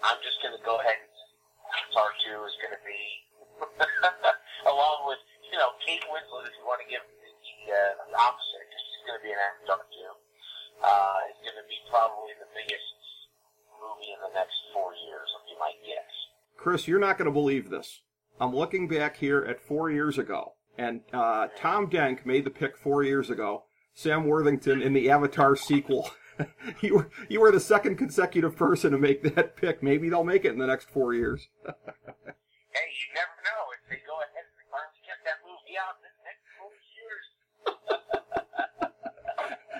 I'm 0.00 0.18
just 0.24 0.38
going 0.40 0.56
to 0.56 0.62
go 0.64 0.78
ahead 0.80 0.96
and 0.96 1.12
Avatar 1.76 2.08
2 2.24 2.48
is 2.48 2.56
going 2.62 2.72
to 2.78 2.84
be, 2.86 3.02
along 4.70 5.04
with, 5.10 5.20
you 5.50 5.58
know, 5.60 5.74
Kate 5.84 6.00
Winslet, 6.08 6.48
if 6.48 6.54
you 6.56 6.64
want 6.64 6.80
to 6.80 6.88
give 6.88 7.02
the, 7.04 7.30
uh, 7.68 8.08
the 8.08 8.16
opposite, 8.16 8.64
because 8.64 8.82
she's 8.88 9.04
going 9.04 9.18
to 9.20 9.24
be 9.26 9.32
in 9.34 9.40
Avatar 9.40 9.82
2, 9.84 9.92
uh, 10.88 11.18
is 11.34 11.40
going 11.44 11.58
to 11.60 11.66
be 11.68 11.76
probably 11.92 12.32
the 12.40 12.48
biggest 12.56 12.86
movie 13.94 14.10
in 14.12 14.20
the 14.20 14.34
next 14.34 14.54
four 14.72 14.92
years, 15.06 15.28
if 15.42 15.50
you 15.50 15.58
might 15.58 15.78
guess. 15.86 16.10
Chris, 16.56 16.88
you're 16.88 16.98
not 17.00 17.18
going 17.18 17.26
to 17.26 17.32
believe 17.32 17.70
this. 17.70 18.02
I'm 18.40 18.54
looking 18.54 18.88
back 18.88 19.16
here 19.18 19.44
at 19.44 19.60
four 19.60 19.90
years 19.90 20.18
ago, 20.18 20.54
and 20.76 21.00
uh, 21.12 21.48
Tom 21.56 21.88
Denk 21.88 22.26
made 22.26 22.44
the 22.44 22.50
pick 22.50 22.76
four 22.76 23.02
years 23.02 23.30
ago. 23.30 23.64
Sam 23.94 24.26
Worthington 24.26 24.82
in 24.82 24.92
the 24.92 25.08
Avatar 25.10 25.54
sequel. 25.54 26.10
you 26.80 26.96
were 26.96 27.10
you 27.28 27.40
were 27.40 27.52
the 27.52 27.60
second 27.60 27.94
consecutive 27.96 28.56
person 28.56 28.90
to 28.90 28.98
make 28.98 29.22
that 29.36 29.54
pick. 29.56 29.84
Maybe 29.84 30.08
they'll 30.08 30.24
make 30.24 30.44
it 30.44 30.52
in 30.52 30.58
the 30.58 30.66
next 30.66 30.90
four 30.90 31.14
years. 31.14 31.48
Hey, 32.74 32.90
you 32.90 33.14
never 33.14 33.38
know. 33.46 33.70
If 33.70 33.86
they 33.88 34.02
go 34.02 34.18
ahead 34.18 34.50
and 34.50 34.66
finally 34.66 34.98
get 35.06 35.22
that 35.22 35.38
movie 35.46 35.78
out 35.78 35.94
in 35.94 36.10
the 36.10 36.26
next 36.26 36.42
four 36.58 36.74
years, 36.98 37.24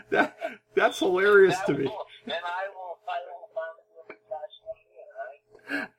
that 0.15 0.39
that's 0.77 0.99
hilarious 1.01 1.57
that 1.59 1.67
to 1.67 1.73
me. 1.75 1.85
will- 1.87 2.07
then 2.25 2.39
I 2.39 2.71
will, 2.71 3.03
I 3.11 3.19
will 3.27 3.51
finally 3.51 3.83
be 3.91 3.99
able 3.99 4.15
to 4.15 4.23
catch 4.31 4.55
that 4.63 4.79
in, 4.95 5.11
right? 5.83 5.91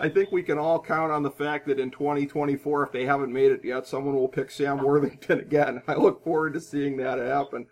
I 0.00 0.08
think 0.08 0.30
we 0.30 0.42
can 0.42 0.58
all 0.58 0.80
count 0.80 1.10
on 1.10 1.22
the 1.22 1.30
fact 1.30 1.66
that 1.66 1.80
in 1.80 1.90
2024, 1.90 2.84
if 2.84 2.92
they 2.92 3.04
haven't 3.04 3.32
made 3.32 3.50
it 3.50 3.64
yet, 3.64 3.86
someone 3.86 4.14
will 4.14 4.28
pick 4.28 4.50
Sam 4.50 4.78
Worthington 4.78 5.40
again. 5.40 5.82
I 5.88 5.94
look 5.94 6.22
forward 6.22 6.54
to 6.54 6.60
seeing 6.60 6.96
that 6.98 7.18
happen. 7.18 7.66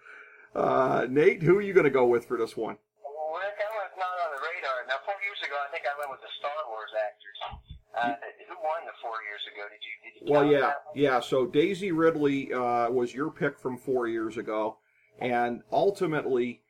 Uh, 0.54 1.06
Nate, 1.08 1.42
who 1.42 1.56
are 1.56 1.62
you 1.62 1.72
going 1.72 1.84
to 1.84 1.90
go 1.90 2.06
with 2.06 2.26
for 2.26 2.36
this 2.36 2.56
one? 2.56 2.76
Well, 3.02 3.40
I 3.40 3.46
was 3.46 3.92
not 3.96 4.16
on 4.24 4.30
the 4.34 4.42
radar. 4.42 4.88
Now, 4.88 5.04
four 5.04 5.14
years 5.22 5.38
ago, 5.44 5.54
I 5.54 5.70
think 5.70 5.84
I 5.84 5.98
went 5.98 6.10
with 6.10 6.20
the 6.20 6.32
Star 6.38 6.50
Wars 6.68 6.90
actors. 6.98 7.38
Uh, 7.96 8.14
who 8.48 8.54
won 8.62 8.84
the 8.86 8.92
four 9.00 9.16
years 9.28 9.40
ago? 9.52 9.62
Did 9.70 9.80
you? 9.80 9.94
Did 10.04 10.26
you 10.26 10.32
Well, 10.32 10.44
yeah, 10.44 10.60
that 10.60 10.76
yeah. 10.94 11.20
So 11.20 11.46
Daisy 11.46 11.92
Ridley 11.92 12.52
uh, 12.52 12.90
was 12.90 13.14
your 13.14 13.30
pick 13.30 13.58
from 13.58 13.78
four 13.78 14.08
years 14.08 14.36
ago, 14.36 14.78
and 15.18 15.62
ultimately, 15.72 16.60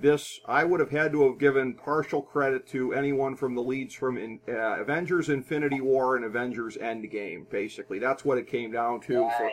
this 0.00 0.40
I 0.46 0.64
would 0.64 0.80
have 0.80 0.90
had 0.90 1.12
to 1.12 1.26
have 1.28 1.38
given 1.38 1.74
partial 1.74 2.22
credit 2.22 2.66
to 2.68 2.92
anyone 2.92 3.34
from 3.36 3.54
the 3.54 3.62
leads 3.62 3.94
from 3.94 4.18
in, 4.18 4.40
uh, 4.48 4.80
Avengers 4.80 5.28
Infinity 5.28 5.80
War 5.80 6.16
and 6.16 6.24
Avengers 6.24 6.76
Endgame. 6.76 7.48
Basically, 7.50 7.98
that's 7.98 8.24
what 8.24 8.38
it 8.38 8.46
came 8.46 8.70
down 8.72 9.00
to 9.02 9.14
for, 9.14 9.44
Right. 9.44 9.52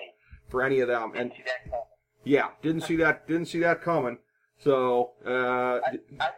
for 0.50 0.62
any 0.64 0.80
of 0.82 0.88
them. 0.88 1.14
And 1.16 1.32
Didn't 1.32 1.36
see 1.38 1.44
that 1.44 1.64
coming. 1.72 1.86
yeah, 2.24 2.48
didn't 2.62 2.82
see 2.82 2.96
that 2.98 3.28
didn't 3.28 3.46
see 3.48 3.60
that 3.60 3.82
coming. 3.82 4.18
So 4.60 5.14
uh, 5.26 5.30
I, 5.32 5.80
I'd 6.20 6.32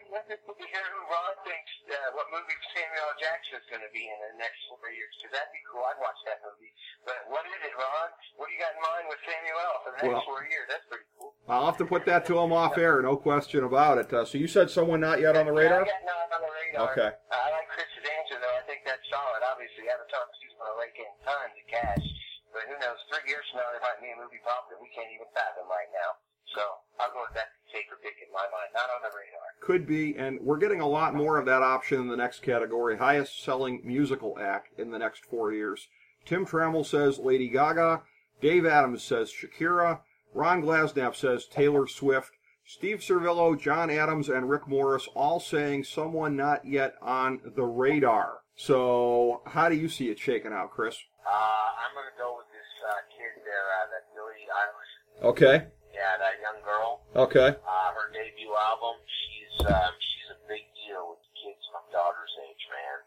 be 1.95 2.11
interested 2.11 2.11
to 2.11 2.11
hear 2.11 2.11
who 2.11 2.11
Ron 2.11 2.11
thinks, 2.11 2.11
uh, 2.11 2.17
what 2.17 2.27
movie 2.31 2.57
Samuel 2.75 3.07
L. 3.07 3.15
Jackson's 3.19 3.67
going 3.71 3.83
to 3.85 3.91
be 3.95 4.03
in 4.05 4.17
the 4.19 4.31
next 4.39 4.59
four 4.67 4.87
years, 4.91 5.11
because 5.19 5.31
that'd 5.35 5.53
be 5.55 5.63
cool. 5.71 5.83
I'd 5.85 5.99
watch 6.03 6.19
that 6.27 6.39
movie. 6.43 6.71
But 7.07 7.19
what 7.31 7.43
is 7.47 7.59
it, 7.63 7.73
Ron? 7.75 8.09
What 8.39 8.45
do 8.49 8.51
you 8.55 8.61
got 8.61 8.73
in 8.75 8.81
mind 8.83 9.05
with 9.07 9.21
Samuel 9.23 9.59
L. 9.63 9.75
for 9.83 9.89
the 9.95 9.99
next 10.03 10.11
Well- 10.11 10.27
four 10.27 10.41
years? 10.49 10.67
That's 10.67 10.85
pretty 10.91 11.07
cool. 11.19 11.31
I'll 11.47 11.67
have 11.69 11.77
to 11.79 11.85
put 11.87 12.03
that 12.09 12.25
to 12.27 12.33
him 12.39 12.51
off 12.51 12.77
air, 12.77 13.01
no 13.01 13.15
question 13.17 13.63
about 13.63 13.97
it. 14.01 14.09
Uh, 14.11 14.25
so 14.25 14.37
you 14.37 14.47
said 14.49 14.69
someone 14.73 14.99
not 14.99 15.21
yet 15.21 15.37
on 15.37 15.45
the 15.45 15.53
radar? 15.55 15.85
Yeah, 15.85 15.93
I 15.93 16.27
got 16.27 16.41
on 16.41 16.41
the 16.41 16.51
radar. 16.51 16.91
Okay. 16.91 17.09
Uh, 17.13 17.35
I 17.35 17.47
like 17.53 17.69
Chris's 17.69 18.05
answer, 18.09 18.37
though. 18.41 18.57
I 18.57 18.63
think 18.65 18.81
that's 18.83 19.05
solid. 19.13 19.41
Obviously, 19.45 19.85
Avatar 19.89 20.25
2's 20.41 20.55
going 20.57 20.71
to 20.73 20.77
rake 20.81 20.97
in 20.97 21.11
tons 21.23 21.53
of 21.53 21.65
cash. 21.69 22.05
But 22.51 22.63
who 22.71 22.75
knows? 22.79 22.97
Three 23.11 23.29
years 23.29 23.43
from 23.51 23.61
now, 23.61 23.69
there 23.75 23.83
might 23.83 23.99
be 24.01 24.09
a 24.09 24.17
movie 24.17 24.39
pop 24.43 24.71
that 24.71 24.79
we 24.81 24.87
can't 24.95 25.11
even 25.11 25.27
fathom 25.35 25.67
right 25.69 25.91
now. 25.93 26.17
So 26.55 26.61
I'll 26.99 27.11
go 27.11 27.21
with 27.27 27.35
that 27.35 27.51
safer 27.71 27.99
pick 28.01 28.15
in 28.25 28.31
my 28.31 28.47
mind. 28.47 28.71
Not 28.73 28.87
on 28.89 29.01
the 29.03 29.11
radar. 29.11 29.45
Could 29.61 29.85
be, 29.85 30.15
and 30.17 30.39
we're 30.41 30.57
getting 30.57 30.81
a 30.81 30.87
lot 30.87 31.13
more 31.13 31.37
of 31.37 31.45
that 31.45 31.61
option 31.61 31.99
in 31.99 32.07
the 32.07 32.17
next 32.17 32.41
category, 32.41 32.97
highest 32.97 33.43
selling 33.43 33.81
musical 33.83 34.37
act 34.39 34.79
in 34.79 34.91
the 34.91 34.99
next 34.99 35.25
four 35.25 35.53
years. 35.53 35.87
Tim 36.25 36.45
Trammell 36.45 36.85
says 36.85 37.19
Lady 37.19 37.49
Gaga. 37.49 38.01
Dave 38.41 38.65
Adams 38.65 39.03
says 39.03 39.31
Shakira. 39.31 39.99
Ron 40.33 40.61
Glasnap 40.61 41.15
says 41.15 41.45
Taylor 41.45 41.87
Swift. 41.87 42.31
Steve 42.67 42.99
Servillo, 42.99 43.59
John 43.59 43.91
Adams, 43.91 44.27
and 44.27 44.49
Rick 44.49 44.67
Morris 44.67 45.07
all 45.13 45.39
saying 45.39 45.83
someone 45.83 46.35
not 46.35 46.65
yet 46.65 46.95
on 47.01 47.39
the 47.55 47.63
radar. 47.63 48.39
So, 48.55 49.41
how 49.45 49.69
do 49.69 49.75
you 49.75 49.87
see 49.87 50.09
it 50.09 50.17
shaking 50.17 50.51
out, 50.51 50.71
Chris? 50.71 50.95
Uh, 51.25 51.29
I'm 51.29 51.93
going 51.93 52.07
to 52.11 52.17
go 52.17 52.37
with 52.37 52.47
this 52.47 52.71
uh, 52.89 52.93
kid 53.13 53.43
there, 53.45 53.67
uh, 53.69 53.85
that 53.91 54.03
Billie 54.15 54.47
Eilish. 54.49 55.29
Okay. 55.29 55.67
Yeah, 55.95 56.19
that 56.19 56.35
young 56.43 56.59
girl. 56.59 57.07
Okay. 57.15 57.55
Uh, 57.55 57.89
her 57.95 58.11
debut 58.11 58.51
album. 58.51 58.99
She's 59.07 59.55
um, 59.63 59.93
she's 59.95 60.29
a 60.35 60.39
big 60.51 60.67
deal 60.75 61.15
with 61.15 61.23
kids 61.39 61.63
my 61.71 61.79
daughter's 61.87 62.35
age, 62.43 62.63
man. 62.67 62.99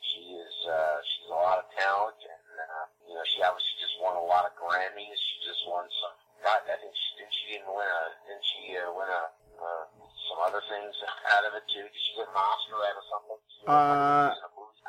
She 0.00 0.22
is 0.40 0.56
uh, 0.64 0.98
she's 1.04 1.28
a 1.28 1.36
lot 1.36 1.60
of 1.60 1.68
talent, 1.76 2.16
and 2.16 2.44
uh, 2.56 2.84
you 3.04 3.12
know 3.12 3.24
she 3.28 3.44
obviously 3.44 3.76
just 3.76 4.00
won 4.00 4.16
a 4.16 4.24
lot 4.24 4.48
of 4.48 4.56
Grammys. 4.56 5.20
She 5.20 5.36
just 5.44 5.60
won 5.68 5.84
some. 6.00 6.16
God, 6.40 6.64
I 6.64 6.80
think 6.80 6.96
she 6.96 7.10
didn't 7.20 7.34
she 7.36 7.46
didn't 7.60 7.68
win 7.76 7.84
a 7.84 8.02
didn't 8.24 8.46
she 8.48 8.62
uh, 8.80 8.88
win 8.96 9.08
a 9.12 9.22
uh, 9.60 9.84
some 10.32 10.40
other 10.40 10.64
things 10.64 10.96
out 11.36 11.44
of 11.44 11.52
it 11.60 11.68
too? 11.68 11.84
Did 11.84 11.92
she 11.92 12.12
get 12.16 12.32
an 12.32 12.40
Oscar 12.40 12.80
out 12.80 12.96
of 12.96 13.04
something? 13.12 13.40
Uh. 13.68 14.32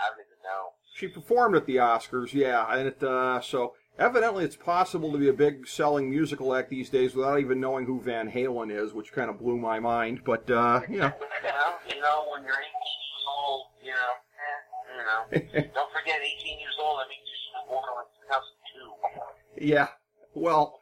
I 0.02 0.10
don't 0.10 0.24
even 0.24 0.42
know. 0.42 0.74
She 0.96 1.08
performed 1.08 1.56
at 1.56 1.66
the 1.66 1.78
Oscars, 1.78 2.34
yeah, 2.34 2.66
and 2.74 2.88
it, 2.88 3.04
uh, 3.04 3.40
so 3.42 3.76
evidently 4.02 4.44
it's 4.44 4.56
possible 4.56 5.12
to 5.12 5.18
be 5.18 5.30
a 5.30 5.34
big 5.34 5.68
selling 5.68 6.10
musical 6.10 6.54
act 6.56 6.70
these 6.70 6.90
days 6.90 7.16
without 7.16 7.40
even 7.40 7.60
knowing 7.60 7.86
who 7.86 8.02
Van 8.02 8.30
Halen 8.30 8.72
is, 8.72 8.94
which 8.94 9.14
kind 9.14 9.30
of 9.30 9.40
blew 9.40 9.58
my 9.58 9.80
mind. 9.80 10.22
But 10.26 10.50
uh, 10.50 10.82
you 10.90 10.98
know, 10.98 11.14
You 11.14 11.50
know, 11.50 11.74
you 11.96 12.02
know, 12.02 12.26
when 12.32 12.44
you're 12.44 12.54
18 12.54 12.64
years 12.64 13.26
old, 13.38 13.68
you 13.84 13.92
know, 13.92 14.12
eh, 14.42 15.44
you 15.44 15.62
know, 15.62 15.70
don't 15.76 15.92
forget 15.94 16.20
18 16.22 16.60
years 16.60 16.76
old. 16.82 17.00
That 17.00 17.08
means 17.10 17.22
you 17.26 17.38
should 17.46 17.56
have 17.60 17.70
born 17.70 17.84
in 18.02 19.60
2002. 19.60 19.68
yeah, 19.68 19.88
well, 20.34 20.80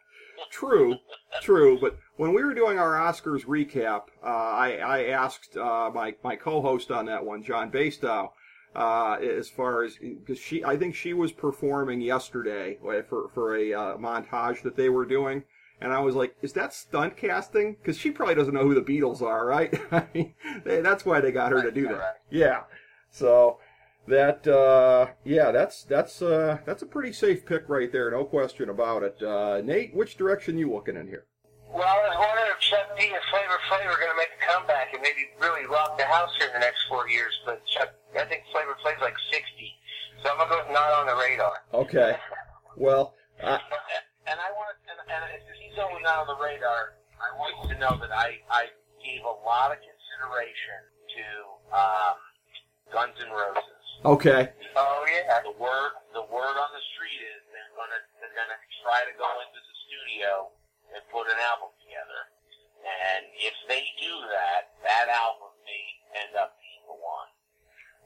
true, 0.49 0.95
true. 1.41 1.77
But 1.79 1.97
when 2.15 2.33
we 2.33 2.43
were 2.43 2.53
doing 2.53 2.79
our 2.79 2.93
Oscars 2.93 3.45
recap, 3.45 4.03
uh, 4.23 4.27
I, 4.27 4.77
I 4.77 5.03
asked 5.09 5.57
uh, 5.57 5.91
my 5.93 6.15
my 6.23 6.35
co-host 6.37 6.89
on 6.89 7.05
that 7.07 7.25
one, 7.25 7.43
John 7.43 7.69
Bastow. 7.71 8.29
Uh, 8.75 9.15
as 9.15 9.49
far 9.49 9.83
as 9.83 9.97
because 9.97 10.37
she, 10.37 10.63
I 10.63 10.77
think 10.77 10.93
she 10.93 11.13
was 11.13 11.31
performing 11.31 12.01
yesterday 12.01 12.77
for 13.09 13.29
for 13.33 13.55
a 13.55 13.73
uh, 13.73 13.97
montage 13.97 14.61
that 14.61 14.75
they 14.75 14.89
were 14.89 15.05
doing, 15.05 15.43
and 15.81 15.91
I 15.91 15.99
was 15.99 16.13
like, 16.13 16.35
"Is 16.43 16.53
that 16.53 16.73
stunt 16.73 17.17
casting?" 17.17 17.73
Because 17.73 17.97
she 17.97 18.11
probably 18.11 18.35
doesn't 18.35 18.53
know 18.53 18.63
who 18.63 18.75
the 18.75 18.81
Beatles 18.81 19.23
are, 19.23 19.45
right? 19.45 19.73
I 19.91 20.05
mean, 20.13 20.35
they, 20.63 20.81
that's 20.81 21.03
why 21.03 21.19
they 21.19 21.31
got 21.31 21.51
her 21.51 21.63
to 21.63 21.71
do 21.71 21.87
that. 21.87 21.97
right. 21.97 22.15
Yeah. 22.29 22.61
So 23.09 23.57
that 24.07 24.47
uh, 24.47 25.07
yeah, 25.23 25.51
that's 25.51 25.83
that's 25.83 26.21
uh, 26.21 26.59
that's 26.65 26.81
a 26.81 26.85
pretty 26.85 27.13
safe 27.13 27.45
pick 27.45 27.69
right 27.69 27.91
there, 27.91 28.11
no 28.11 28.25
question 28.25 28.69
about 28.69 29.03
it. 29.03 29.21
Uh, 29.23 29.61
Nate, 29.61 29.95
which 29.95 30.15
direction 30.17 30.57
you 30.57 30.71
looking 30.71 30.95
in 30.95 31.07
here? 31.07 31.25
Well, 31.71 31.85
I 32.59 32.67
was 32.67 32.91
wondering 32.91 32.91
if 32.91 32.91
Chuck 32.91 32.97
D 32.99 33.01
and 33.15 33.23
Flavor 33.31 33.59
Flav 33.71 33.87
are 33.87 33.99
going 33.99 34.11
to 34.11 34.19
make 34.19 34.35
a 34.35 34.41
comeback 34.43 34.91
and 34.91 34.99
maybe 34.99 35.31
really 35.39 35.63
rock 35.67 35.95
the 35.95 36.03
house 36.03 36.31
here 36.35 36.47
in 36.51 36.53
the 36.59 36.63
next 36.63 36.83
four 36.91 37.07
years. 37.07 37.31
But 37.47 37.63
Chuck, 37.71 37.95
I 38.19 38.27
think 38.27 38.43
Flavor 38.51 38.75
Flav's 38.83 38.99
like 38.99 39.15
60, 39.31 39.47
so 40.23 40.31
I'm 40.31 40.37
going 40.43 40.51
to 40.51 40.55
go 40.55 40.59
with 40.67 40.75
not 40.75 40.91
on 40.99 41.07
the 41.07 41.15
radar. 41.15 41.63
Okay. 41.73 42.19
Well, 42.75 43.15
uh, 43.39 43.59
and 44.27 44.37
I 44.39 44.49
want, 44.59 44.75
and, 44.91 44.99
and 45.07 45.23
if 45.39 45.55
he's 45.63 45.79
only 45.79 46.03
not 46.03 46.27
on 46.27 46.27
the 46.27 46.39
radar, 46.39 46.99
I 47.19 47.31
want 47.39 47.55
you 47.63 47.75
to 47.75 47.77
know 47.79 47.95
that 47.99 48.11
I, 48.11 48.43
I 48.51 48.67
gave 48.99 49.23
a 49.23 49.35
lot 49.47 49.71
of 49.71 49.79
consideration 49.79 50.79
to 51.15 51.25
um, 51.71 52.15
Guns 52.91 53.15
N' 53.23 53.31
Roses. 53.31 53.83
okay. 54.03 54.51
Oh 54.75 55.03
yeah. 55.07 55.39
The 55.43 55.55
word, 55.55 55.91
the 56.11 56.23
word 56.27 56.55
on 56.59 56.71
the 56.75 56.83
street 56.95 57.19
is 57.19 57.39
they're 57.51 57.73
gonna, 57.75 57.99
they're 58.19 58.35
gonna 58.35 58.59
try 58.83 59.03
to 59.07 59.13
go 59.15 59.27
into 59.43 59.59
the 59.59 59.75
studio 59.87 60.51
and 60.95 61.01
put 61.11 61.27
an 61.27 61.39
album 61.39 61.71
together. 61.71 61.78
And 62.89 63.25
if 63.37 63.53
they 63.69 63.85
do 64.01 64.13
that, 64.33 64.73
that 64.83 65.05
album 65.13 65.53
may 65.65 65.85
end 66.25 66.33
up 66.39 66.57
being 66.57 66.83
the 66.89 66.97
one. 66.97 67.29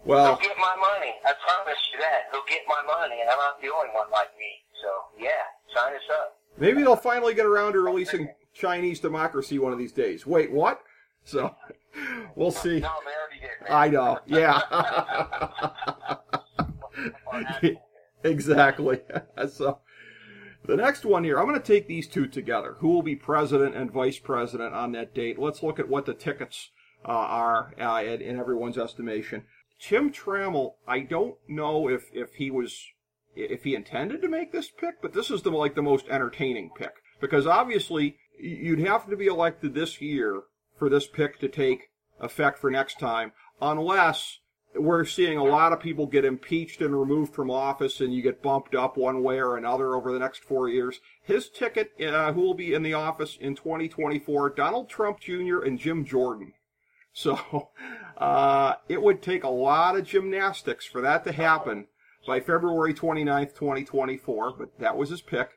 Well, 0.04 0.36
He'll 0.36 0.50
get 0.50 0.58
my 0.60 0.76
money. 0.76 1.16
I 1.24 1.32
promise 1.40 1.80
you 1.94 2.00
that. 2.00 2.28
He'll 2.32 2.48
get 2.50 2.62
my 2.68 2.84
money, 2.84 3.22
and 3.22 3.30
I'm 3.30 3.38
not 3.38 3.62
the 3.62 3.72
only 3.72 3.90
one 3.96 4.12
like 4.12 4.36
me. 4.38 4.52
So 4.84 4.90
yeah, 5.24 5.48
sign 5.74 5.94
us 5.96 6.08
up. 6.12 6.38
maybe 6.58 6.84
they'll 6.84 6.96
finally 6.96 7.34
get 7.34 7.46
around 7.46 7.74
to 7.74 7.80
releasing 7.80 8.28
Chinese 8.54 9.00
Democracy 9.00 9.60
one 9.60 9.72
of 9.72 9.80
these 9.80 9.94
days. 9.94 10.28
Wait, 10.28 10.52
what? 10.52 10.82
So 11.24 11.56
we'll 12.36 12.52
see. 12.52 12.80
No, 12.82 12.92
they 13.06 13.16
already 13.16 13.40
did. 13.40 13.70
I 13.70 13.88
know. 13.90 14.20
Yeah. 14.26 14.60
exactly. 18.24 19.00
so 19.50 19.80
the 20.66 20.78
next 20.78 21.06
one 21.06 21.24
here, 21.24 21.40
I'm 21.40 21.48
going 21.48 21.60
to 21.60 21.66
take 21.66 21.88
these 21.88 22.08
two 22.08 22.28
together. 22.28 22.76
Who 22.80 22.90
will 22.90 23.02
be 23.04 23.16
president 23.16 23.76
and 23.76 23.92
vice 23.92 24.20
president 24.20 24.74
on 24.74 24.92
that 24.94 25.14
date? 25.14 25.38
Let's 25.40 25.64
look 25.64 25.80
at 25.80 25.90
what 25.90 26.06
the 26.06 26.14
tickets 26.14 26.70
uh, 27.06 27.12
are 27.12 27.74
uh, 27.80 28.02
in, 28.04 28.22
in 28.22 28.40
everyone's 28.40 28.78
estimation. 28.78 29.44
Tim 29.80 30.12
Trammell, 30.12 30.76
I 30.88 31.02
don't 31.02 31.36
know 31.48 31.90
if 31.90 32.06
if 32.14 32.36
he 32.36 32.50
was 32.50 32.86
if 33.36 33.64
he 33.64 33.76
intended 33.76 34.22
to 34.22 34.30
make 34.30 34.52
this 34.52 34.70
pick, 34.70 35.02
but 35.02 35.14
this 35.14 35.30
is 35.30 35.42
the 35.42 35.52
like 35.52 35.76
the 35.76 35.82
most 35.82 36.08
entertaining 36.08 36.70
pick 36.78 36.94
because 37.20 37.48
obviously 37.48 38.18
you'd 38.40 38.80
have 38.80 39.10
to 39.10 39.18
be 39.18 39.28
elected 39.28 39.74
this 39.74 40.02
year 40.02 40.44
for 40.78 40.90
this 40.90 41.08
pick 41.08 41.40
to 41.40 41.48
take 41.48 41.90
effect 42.20 42.60
for 42.60 42.70
next 42.70 43.00
time, 43.00 43.32
unless 43.62 44.40
we're 44.76 45.06
seeing 45.06 45.38
a 45.38 45.44
lot 45.44 45.72
of 45.72 45.80
people 45.80 46.06
get 46.06 46.26
impeached 46.26 46.82
and 46.82 47.00
removed 47.00 47.34
from 47.34 47.52
office 47.52 48.02
and 48.02 48.14
you 48.14 48.22
get 48.22 48.42
bumped 48.42 48.76
up 48.76 48.98
one 48.98 49.22
way 49.22 49.40
or 49.40 49.58
another 49.58 49.96
over 49.96 50.12
the 50.12 50.20
next 50.20 50.44
four 50.44 50.70
years. 50.70 51.00
His 51.22 51.50
ticket, 51.50 51.92
uh, 52.02 52.34
who 52.34 52.42
will 52.42 52.54
be 52.54 52.74
in 52.74 52.84
the 52.84 52.94
office 52.94 53.38
in 53.40 53.56
2024, 53.56 54.52
Donald 54.52 54.90
Trump 54.90 55.20
Jr. 55.20 55.60
and 55.60 55.80
Jim 55.80 56.06
Jordan. 56.06 56.54
So 57.14 57.70
uh, 58.18 58.76
it 58.90 59.02
would 59.02 59.22
take 59.22 59.44
a 59.44 59.50
lot 59.50 59.96
of 59.96 60.06
gymnastics 60.06 60.86
for 60.86 61.02
that 61.02 61.24
to 61.26 61.32
happen 61.32 61.88
by 62.26 62.40
February 62.40 62.94
29th, 62.94 63.54
2024, 63.56 64.54
but 64.58 64.80
that 64.80 64.98
was 64.98 65.10
his 65.10 65.22
pick. 65.22 65.52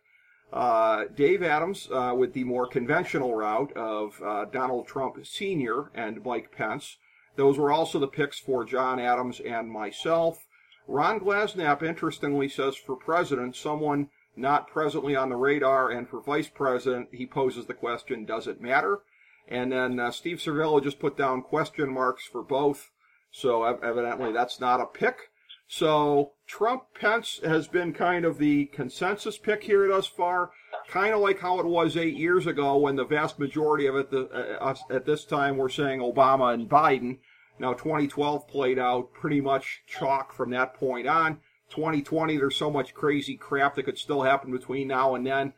Uh, 0.52 1.04
Dave 1.14 1.42
Adams 1.42 1.88
uh, 1.92 2.14
with 2.16 2.32
the 2.32 2.44
more 2.44 2.66
conventional 2.66 3.34
route 3.34 3.72
of 3.76 4.20
uh, 4.24 4.44
Donald 4.46 4.86
Trump 4.86 5.24
Sr. 5.24 5.90
and 5.94 6.24
Mike 6.24 6.52
Pence. 6.52 6.98
Those 7.36 7.58
were 7.58 7.72
also 7.72 7.98
the 7.98 8.06
picks 8.08 8.38
for 8.38 8.64
John 8.64 8.98
Adams 8.98 9.40
and 9.40 9.70
myself. 9.70 10.46
Ron 10.88 11.20
Glasnap, 11.20 11.82
interestingly, 11.82 12.48
says 12.48 12.76
for 12.76 12.96
president, 12.96 13.56
someone 13.56 14.08
not 14.36 14.68
presently 14.68 15.16
on 15.16 15.30
the 15.30 15.36
radar, 15.36 15.90
and 15.90 16.08
for 16.08 16.20
vice 16.20 16.48
president, 16.48 17.08
he 17.12 17.26
poses 17.26 17.66
the 17.66 17.74
question, 17.74 18.24
does 18.24 18.46
it 18.46 18.60
matter? 18.60 19.00
And 19.48 19.72
then 19.72 19.98
uh, 19.98 20.10
Steve 20.10 20.38
Servillo 20.38 20.82
just 20.82 20.98
put 20.98 21.16
down 21.16 21.42
question 21.42 21.92
marks 21.92 22.24
for 22.26 22.42
both, 22.42 22.90
so 23.30 23.64
evidently 23.64 24.32
that's 24.32 24.60
not 24.60 24.80
a 24.80 24.86
pick. 24.86 25.30
So 25.68 26.32
Trump 26.46 26.84
Pence 26.94 27.40
has 27.44 27.66
been 27.66 27.92
kind 27.92 28.24
of 28.24 28.38
the 28.38 28.66
consensus 28.66 29.36
pick 29.36 29.64
here 29.64 29.88
thus 29.88 30.06
far, 30.06 30.50
kind 30.88 31.12
of 31.12 31.20
like 31.20 31.40
how 31.40 31.58
it 31.58 31.66
was 31.66 31.96
eight 31.96 32.16
years 32.16 32.46
ago 32.46 32.76
when 32.76 32.96
the 32.96 33.04
vast 33.04 33.38
majority 33.38 33.86
of 33.86 33.96
it 33.96 34.10
the, 34.10 34.28
uh, 34.28 34.64
us 34.64 34.84
at 34.90 35.06
this 35.06 35.24
time 35.24 35.56
were 35.56 35.68
saying 35.68 36.00
Obama 36.00 36.54
and 36.54 36.68
Biden. 36.68 37.18
Now 37.58 37.72
2012 37.72 38.46
played 38.48 38.78
out 38.78 39.12
pretty 39.12 39.40
much 39.40 39.82
chalk 39.86 40.32
from 40.32 40.50
that 40.50 40.74
point 40.74 41.06
on. 41.06 41.40
2020, 41.70 42.36
there's 42.36 42.56
so 42.56 42.70
much 42.70 42.94
crazy 42.94 43.36
crap 43.36 43.74
that 43.74 43.82
could 43.84 43.98
still 43.98 44.22
happen 44.22 44.52
between 44.52 44.88
now 44.88 45.14
and 45.14 45.26
then. 45.26 45.52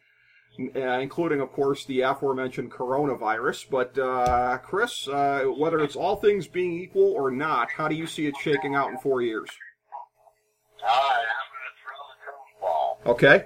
uh, 0.75 0.99
including, 0.99 1.41
of 1.41 1.53
course, 1.53 1.85
the 1.85 2.01
aforementioned 2.01 2.73
coronavirus. 2.73 3.71
But, 3.71 3.97
uh, 3.99 4.59
Chris, 4.59 5.07
uh, 5.07 5.45
whether 5.57 5.79
it's 5.81 5.95
all 5.95 6.17
things 6.17 6.49
being 6.49 6.73
equal 6.81 7.13
or 7.13 7.31
not, 7.31 7.71
how 7.71 7.87
do 7.87 7.95
you 7.95 8.07
see 8.09 8.27
it 8.27 8.35
shaking 8.41 8.75
out 8.75 8.91
in 8.91 8.99
four 8.99 9.23
years? 9.23 9.49
Uh, 10.83 10.89
I'm 10.89 11.49
going 11.55 11.67
to 11.69 11.77
throw 11.79 12.01
the 12.11 12.19
curveball. 12.25 13.15
Okay. 13.15 13.37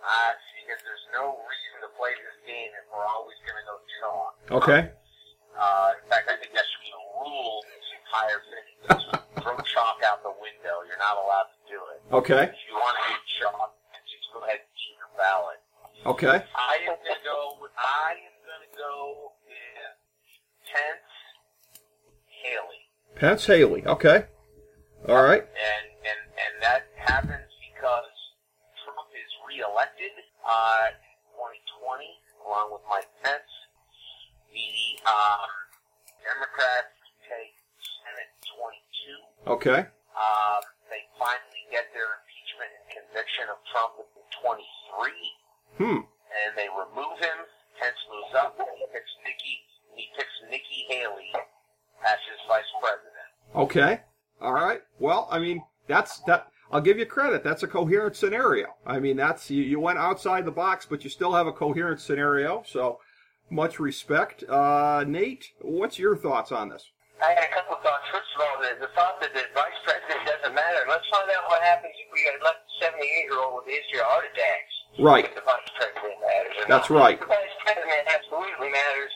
Uh, 0.00 0.32
because 0.56 0.80
there's 0.88 1.06
no 1.12 1.36
reason 1.36 1.76
to 1.84 1.90
play 2.00 2.12
this 2.16 2.38
game 2.48 2.70
if 2.72 2.84
we're 2.88 3.04
always 3.04 3.36
going 3.44 3.58
to 3.60 3.66
go 3.68 3.76
chalk. 4.00 4.32
Okay. 4.62 4.80
Uh, 5.52 5.90
in 6.00 6.08
fact, 6.08 6.30
I 6.32 6.36
think 6.40 6.52
that 6.56 6.64
should 6.64 6.84
be 6.84 6.92
a 6.96 7.02
rule 7.20 7.60
in 7.60 7.76
this 7.76 7.90
entire 8.00 8.40
thing. 8.48 8.68
Just 8.88 9.06
throw 9.44 9.56
chalk 9.68 10.00
out 10.04 10.24
the 10.24 10.32
window. 10.40 10.80
You're 10.88 10.95
not 11.06 11.22
allowed 11.22 11.48
to 11.54 11.60
do 11.70 11.78
it. 11.94 11.98
Okay. 12.18 12.44
If 12.50 12.58
you 12.66 12.74
want 12.74 12.98
to 12.98 13.04
do 13.14 13.18
chalk, 13.38 13.70
just 14.10 14.26
go 14.34 14.42
ahead 14.42 14.58
and 14.58 14.72
keep 14.74 14.98
your 14.98 15.12
ballot. 15.14 15.60
Okay. 16.06 16.42
I 16.42 16.74
am 16.82 16.98
going 16.98 17.14
to 17.14 17.22
go 17.22 17.38
I 17.78 18.18
am 18.18 18.34
to 18.42 18.70
go 18.74 19.30
with 19.46 19.94
Pence, 20.66 21.10
Haley. 22.42 22.82
Pence 23.14 23.46
Haley. 23.46 23.86
Okay. 23.86 24.26
All 25.08 25.22
right. 25.22 25.42
And 25.46 26.52
that 26.62 26.88
happens 26.98 27.46
because 27.70 28.16
Trump 28.82 29.10
is 29.14 29.30
reelected, 29.46 30.10
uh, 30.42 30.90
in 30.90 31.62
2020, 31.78 32.02
along 32.48 32.72
with 32.74 32.82
Mike 32.90 33.10
Pence. 33.22 33.46
The, 34.50 34.98
um, 35.06 35.46
Democrats 36.24 36.96
take 37.28 37.54
Senate 38.02 38.32
22. 38.50 39.52
Okay. 39.52 39.80
Um, 40.16 40.62
they 40.88 41.04
finally 41.20 41.62
get 41.70 41.92
their 41.92 42.08
impeachment 42.24 42.72
and 42.72 42.86
conviction 43.04 43.46
of 43.52 43.60
Trump 43.68 44.00
in 44.00 44.24
23, 44.40 45.12
Hmm. 45.76 46.00
and 46.08 46.50
they 46.56 46.68
remove 46.72 47.20
him. 47.20 47.38
Pence 47.78 48.00
moves 48.08 48.32
up, 48.34 48.56
and 48.58 48.68
he 48.80 48.86
picks 48.88 49.12
Nikki. 49.28 49.60
He 49.94 50.08
picks 50.16 50.32
Nikki 50.48 50.88
Haley 50.88 51.28
as 52.00 52.18
his 52.32 52.40
vice 52.48 52.64
president. 52.80 53.28
Okay. 53.54 54.00
All 54.40 54.52
right. 54.56 54.80
Well, 54.98 55.28
I 55.30 55.38
mean, 55.38 55.60
that's 56.06 56.20
that. 56.26 56.48
I'll 56.70 56.80
give 56.80 56.98
you 56.98 57.06
credit. 57.06 57.44
That's 57.44 57.62
a 57.62 57.68
coherent 57.68 58.16
scenario. 58.16 58.74
I 58.86 58.98
mean, 58.98 59.16
that's 59.16 59.50
you, 59.50 59.62
you 59.62 59.78
went 59.78 59.98
outside 59.98 60.44
the 60.44 60.50
box, 60.50 60.86
but 60.86 61.04
you 61.04 61.10
still 61.10 61.32
have 61.32 61.46
a 61.46 61.52
coherent 61.52 62.00
scenario. 62.00 62.64
So, 62.66 62.98
much 63.50 63.78
respect. 63.78 64.42
Uh, 64.48 65.04
Nate, 65.06 65.46
what's 65.60 65.98
your 65.98 66.16
thoughts 66.16 66.50
on 66.50 66.68
this? 66.68 66.90
I 67.22 67.30
had 67.30 67.46
a 67.46 67.54
couple 67.54 67.76
of 67.78 67.82
thoughts. 67.82 68.02
First 68.10 68.30
of 68.34 68.42
all, 68.42 68.56
the, 68.58 68.86
the 68.86 68.90
thought 68.98 69.22
that 69.22 69.32
the 69.32 69.46
vice 69.54 69.78
president 69.86 70.26
doesn't 70.26 70.54
matter. 70.54 70.82
Let's 70.90 71.06
find 71.06 71.30
out 71.30 71.46
what 71.46 71.62
happens 71.62 71.94
if 71.94 72.10
we 72.10 72.26
got 72.26 72.42
left 72.42 72.66
78 72.82 72.98
year 72.98 73.38
old 73.38 73.62
with 73.62 73.70
a 73.70 73.74
history 73.78 74.02
of 74.02 74.10
heart 74.10 74.26
attacks. 74.26 74.74
Right. 74.98 75.24
If 75.24 75.38
the 75.38 75.46
vice 75.46 75.70
president 75.78 76.18
matters. 76.18 76.54
That's 76.66 76.90
not. 76.90 76.98
right. 76.98 77.18
The 77.22 77.30
vice 77.30 77.56
president 77.62 78.04
absolutely 78.10 78.74
matters. 78.74 79.12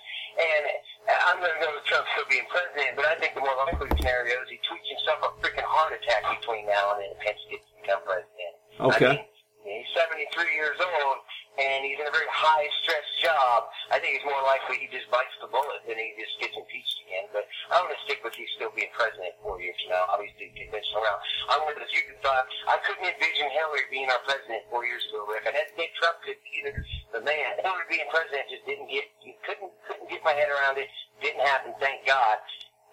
I'm 1.41 1.49
going 1.49 1.57
to 1.57 1.65
go 1.65 1.73
with 1.73 1.89
Trump 1.89 2.05
still 2.13 2.29
being 2.29 2.45
president, 2.53 3.01
but 3.01 3.09
I 3.09 3.17
think 3.17 3.33
the 3.33 3.41
more 3.41 3.57
likely 3.65 3.89
scenario 3.97 4.45
is 4.45 4.53
he 4.53 4.61
tweets 4.61 4.85
himself 4.93 5.25
a 5.25 5.33
freaking 5.41 5.65
heart 5.65 5.97
attack 5.97 6.29
between 6.37 6.69
now 6.69 6.93
and 6.93 7.01
then 7.01 7.17
if 7.17 7.19
Pence 7.25 7.41
gets 7.49 7.65
to 7.65 7.73
become 7.81 8.05
president. 8.05 8.53
Okay. 8.77 9.17
I 9.17 9.25
mean, 9.65 9.81
he's 9.81 9.89
73 9.97 10.37
years 10.53 10.77
old, 10.77 11.25
and 11.61 11.85
he's 11.85 12.01
in 12.01 12.09
a 12.09 12.15
very 12.15 12.29
high 12.33 12.65
stress 12.81 13.05
job. 13.21 13.69
I 13.93 14.01
think 14.01 14.17
it's 14.17 14.25
more 14.25 14.41
likely 14.49 14.81
he 14.81 14.89
just 14.89 15.13
bites 15.13 15.37
the 15.45 15.49
bullet 15.53 15.85
than 15.85 16.01
he 16.01 16.17
just 16.17 16.41
gets 16.41 16.57
impeached 16.57 16.99
again. 17.05 17.29
But 17.37 17.45
I'm 17.69 17.85
going 17.85 17.93
to 17.93 18.03
stick 18.09 18.25
with 18.25 18.33
you 18.41 18.49
still 18.57 18.73
being 18.73 18.89
president 18.97 19.37
four 19.45 19.61
years 19.61 19.77
from 19.85 20.01
now. 20.01 20.09
Obviously, 20.09 20.49
conventional 20.57 21.05
around. 21.05 21.21
I'm 21.53 21.63
with 21.69 21.77
you. 21.93 22.03
Thought 22.21 22.49
I 22.69 22.77
couldn't 22.85 23.09
envision 23.09 23.49
Hillary 23.49 23.89
being 23.89 24.09
our 24.13 24.21
president 24.29 24.65
four 24.69 24.85
years 24.85 25.01
ago, 25.09 25.25
Rick. 25.25 25.49
I 25.49 25.57
didn't 25.57 25.73
think 25.73 25.93
Trump 25.97 26.21
could 26.21 26.37
either. 26.53 26.77
The 27.17 27.25
man, 27.25 27.57
Hillary 27.65 27.89
being 27.89 28.09
president, 28.13 28.45
just 28.53 28.65
didn't 28.69 28.89
get. 28.93 29.09
Couldn't 29.49 29.73
couldn't 29.89 30.09
get 30.13 30.21
my 30.21 30.37
head 30.37 30.53
around 30.53 30.77
it. 30.77 30.89
Didn't 31.25 31.41
happen. 31.41 31.73
Thank 31.81 32.05
God. 32.05 32.37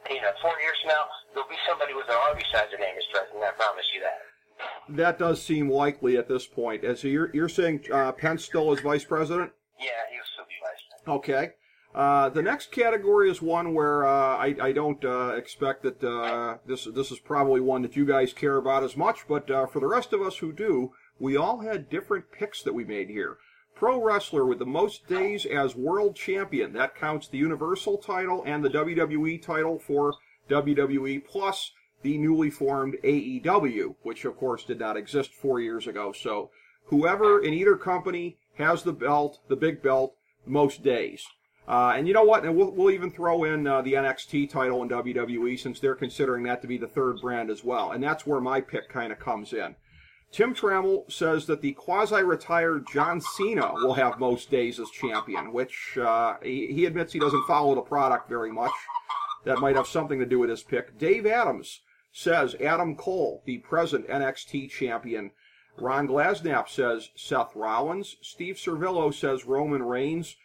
You 0.08 0.24
know, 0.24 0.32
four 0.40 0.56
years 0.64 0.80
from 0.80 0.96
now, 0.96 1.04
there'll 1.36 1.52
be 1.52 1.60
somebody 1.68 1.92
with 1.92 2.08
an 2.08 2.16
R 2.16 2.32
beside 2.40 2.72
their 2.72 2.80
name 2.80 2.96
as 2.96 3.04
president. 3.12 3.44
I 3.44 3.52
promise 3.60 3.84
you 3.92 4.00
that. 4.08 4.37
That 4.90 5.20
does 5.20 5.42
seem 5.42 5.70
likely 5.70 6.18
at 6.18 6.28
this 6.28 6.46
point. 6.46 6.84
As 6.84 7.02
so 7.02 7.08
you're 7.08 7.30
you're 7.34 7.50
saying 7.50 7.86
uh, 7.92 8.12
Pence 8.14 8.46
still 8.46 8.72
is 8.74 8.80
vice 8.80 9.06
president? 9.06 9.52
Yeah, 9.80 9.88
he'll 10.12 10.24
still 10.34 10.46
be 10.46 10.56
vice 10.62 10.84
president. 10.90 11.18
Okay. 11.18 11.54
Uh, 11.98 12.30
the 12.30 12.42
next 12.42 12.72
category 12.72 13.30
is 13.30 13.42
one 13.42 13.74
where 13.74 14.06
uh, 14.06 14.38
I, 14.38 14.56
I 14.62 14.72
don't 14.72 15.04
uh, 15.04 15.30
expect 15.30 15.82
that 15.84 16.04
uh, 16.04 16.58
this 16.66 16.86
this 16.94 17.12
is 17.12 17.20
probably 17.20 17.60
one 17.60 17.82
that 17.82 17.96
you 17.96 18.06
guys 18.06 18.34
care 18.34 18.58
about 18.58 18.84
as 18.84 18.96
much, 18.96 19.28
but 19.28 19.50
uh, 19.50 19.66
for 19.66 19.80
the 19.80 19.88
rest 19.88 20.14
of 20.14 20.22
us 20.22 20.38
who 20.38 20.52
do, 20.54 20.92
we 21.20 21.36
all 21.36 21.62
had 21.62 21.90
different 21.90 22.32
picks 22.32 22.62
that 22.62 22.74
we 22.74 22.84
made 22.84 23.10
here. 23.10 23.38
Pro 23.74 24.02
wrestler 24.02 24.46
with 24.46 24.60
the 24.60 24.66
most 24.66 25.08
days 25.08 25.46
as 25.46 25.76
world 25.76 26.16
champion. 26.16 26.74
That 26.74 26.96
counts 26.96 27.28
the 27.28 27.38
Universal 27.38 27.98
title 28.00 28.44
and 28.46 28.64
the 28.64 28.70
WWE 28.70 29.42
title 29.42 29.80
for 29.80 30.16
WWE, 30.50 31.26
plus 31.26 31.72
the 32.02 32.18
newly 32.18 32.50
formed 32.50 32.96
AEW, 33.04 33.96
which 34.04 34.26
of 34.26 34.38
course 34.38 34.64
did 34.64 34.80
not 34.80 34.98
exist 34.98 35.34
four 35.34 35.60
years 35.60 35.88
ago. 35.88 36.12
So 36.12 36.52
whoever 36.86 37.42
in 37.42 37.54
either 37.54 37.76
company 37.76 38.38
has 38.58 38.84
the 38.84 38.94
belt, 38.94 39.40
the 39.48 39.56
big 39.56 39.82
belt, 39.82 40.16
most 40.46 40.84
days. 40.84 41.26
Uh, 41.68 41.94
and 41.98 42.08
you 42.08 42.14
know 42.14 42.24
what? 42.24 42.46
And 42.46 42.56
we'll, 42.56 42.72
we'll 42.72 42.92
even 42.92 43.12
throw 43.12 43.44
in 43.44 43.68
uh, 43.68 43.82
the 43.82 43.94
NXT 43.94 44.50
title 44.50 44.82
in 44.84 44.90
WWE 44.90 45.60
since 45.60 45.80
they're 45.80 45.96
considering 45.96 46.44
that 46.44 46.62
to 46.62 46.68
be 46.68 46.78
the 46.78 46.88
third 46.88 47.20
brand 47.22 47.50
as 47.50 47.64
well. 47.64 47.92
And 47.92 48.02
that's 48.02 48.26
where 48.26 48.40
my 48.40 48.62
pick 48.62 48.88
kind 48.88 49.12
of 49.12 49.20
comes 49.20 49.52
in. 49.52 49.76
Tim 50.32 50.54
Trammell 50.54 51.10
says 51.12 51.46
that 51.46 51.62
the 51.62 51.74
quasi-retired 51.74 52.86
John 52.92 53.22
Cena 53.22 53.74
will 53.76 53.94
have 53.94 54.20
most 54.20 54.52
days 54.52 54.80
as 54.80 54.90
champion, 54.90 55.54
which 55.54 55.98
uh, 55.98 56.36
he, 56.44 56.68
he 56.68 56.86
admits 56.86 57.14
he 57.14 57.20
doesn't 57.20 57.48
follow 57.48 57.76
the 57.76 57.82
product 57.82 58.30
very 58.30 58.52
much. 58.52 58.74
That 59.46 59.60
might 59.60 59.78
have 59.78 59.88
something 59.88 60.20
to 60.20 60.26
do 60.26 60.40
with 60.40 60.50
his 60.50 60.64
pick. 60.64 60.98
Dave 60.98 61.26
Adams 61.26 61.82
says 62.18 62.56
Adam 62.56 62.96
Cole, 62.96 63.44
the 63.46 63.60
present 63.60 64.08
NXT 64.08 64.72
champion. 64.72 65.30
Ron 65.78 66.08
Glasnap 66.08 66.68
says 66.68 67.12
Seth 67.16 67.56
Rollins. 67.56 68.16
Steve 68.24 68.56
Servillo 68.56 69.14
says 69.14 69.46
Roman 69.46 69.84
Reigns. 69.84 70.36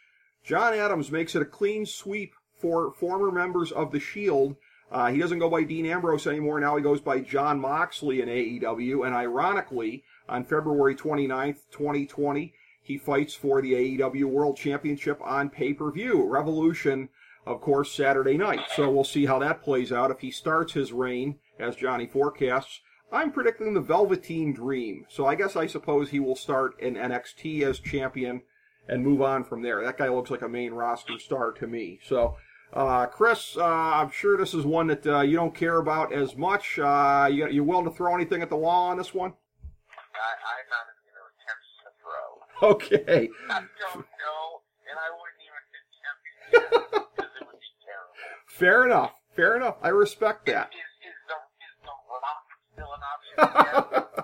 John 0.44 0.74
Adams 0.74 1.10
makes 1.10 1.34
it 1.34 1.40
a 1.40 1.46
clean 1.46 1.86
sweep 1.86 2.34
for 2.60 2.92
former 2.92 3.32
members 3.32 3.72
of 3.72 3.90
The 3.90 4.00
Shield. 4.00 4.56
Uh, 4.90 5.10
he 5.10 5.18
doesn't 5.18 5.38
go 5.38 5.48
by 5.48 5.62
Dean 5.62 5.86
Ambrose 5.86 6.26
anymore. 6.26 6.60
Now 6.60 6.76
he 6.76 6.82
goes 6.82 7.00
by 7.00 7.20
Jon 7.20 7.58
Moxley 7.58 8.20
in 8.20 8.28
AEW. 8.28 9.06
And 9.06 9.14
ironically, 9.14 10.04
on 10.28 10.44
February 10.44 10.94
29th, 10.94 11.70
2020, 11.70 12.52
he 12.82 12.98
fights 12.98 13.32
for 13.34 13.62
the 13.62 13.72
AEW 13.72 14.24
World 14.24 14.58
Championship 14.58 15.18
on 15.22 15.48
pay 15.48 15.72
per 15.72 15.90
view. 15.90 16.22
Revolution, 16.24 17.08
of 17.46 17.62
course, 17.62 17.90
Saturday 17.90 18.36
night. 18.36 18.60
So 18.76 18.90
we'll 18.90 19.04
see 19.04 19.24
how 19.24 19.38
that 19.38 19.62
plays 19.62 19.90
out. 19.90 20.10
If 20.10 20.20
he 20.20 20.30
starts 20.30 20.74
his 20.74 20.92
reign, 20.92 21.38
as 21.62 21.76
Johnny 21.76 22.06
forecasts, 22.06 22.80
I'm 23.12 23.30
predicting 23.30 23.74
the 23.74 23.80
Velveteen 23.80 24.54
Dream. 24.54 25.04
So 25.08 25.26
I 25.26 25.34
guess 25.34 25.54
I 25.54 25.66
suppose 25.66 26.10
he 26.10 26.20
will 26.20 26.36
start 26.36 26.80
in 26.80 26.94
NXT 26.94 27.62
as 27.62 27.78
champion 27.78 28.42
and 28.88 29.04
move 29.04 29.22
on 29.22 29.44
from 29.44 29.62
there. 29.62 29.84
That 29.84 29.98
guy 29.98 30.08
looks 30.08 30.30
like 30.30 30.42
a 30.42 30.48
main 30.48 30.72
roster 30.72 31.18
star 31.18 31.52
to 31.52 31.66
me. 31.66 32.00
So, 32.06 32.36
uh, 32.72 33.06
Chris, 33.06 33.56
uh, 33.56 33.64
I'm 33.64 34.10
sure 34.10 34.36
this 34.36 34.54
is 34.54 34.64
one 34.64 34.86
that 34.88 35.06
uh, 35.06 35.20
you 35.20 35.36
don't 35.36 35.54
care 35.54 35.78
about 35.78 36.12
as 36.12 36.36
much. 36.36 36.78
Uh, 36.78 37.28
you, 37.30 37.48
you 37.48 37.64
willing 37.64 37.84
to 37.84 37.90
throw 37.90 38.14
anything 38.14 38.42
at 38.42 38.48
the 38.48 38.56
wall 38.56 38.88
on 38.88 38.96
this 38.96 39.12
one? 39.12 39.32
I, 40.14 40.30
I'm 40.48 40.68
not 40.70 40.86
even 40.88 41.04
going 41.06 41.20
to 41.20 41.26
attempt 41.36 41.62
to 41.82 41.90
throw. 42.00 42.70
Okay. 42.70 43.28
I 43.50 43.60
don't 43.60 44.06
know, 44.06 44.62
and 44.88 44.96
I 44.98 45.08
wouldn't 45.20 45.42
even 45.44 45.62
attempt 45.78 46.22
because 47.14 47.30
it 47.36 47.46
would 47.46 47.60
be 47.60 47.72
terrible. 47.84 48.14
Fair 48.46 48.86
enough. 48.86 49.12
Fair 49.36 49.56
enough. 49.56 49.76
I 49.82 49.88
respect 49.88 50.46
that. 50.46 50.70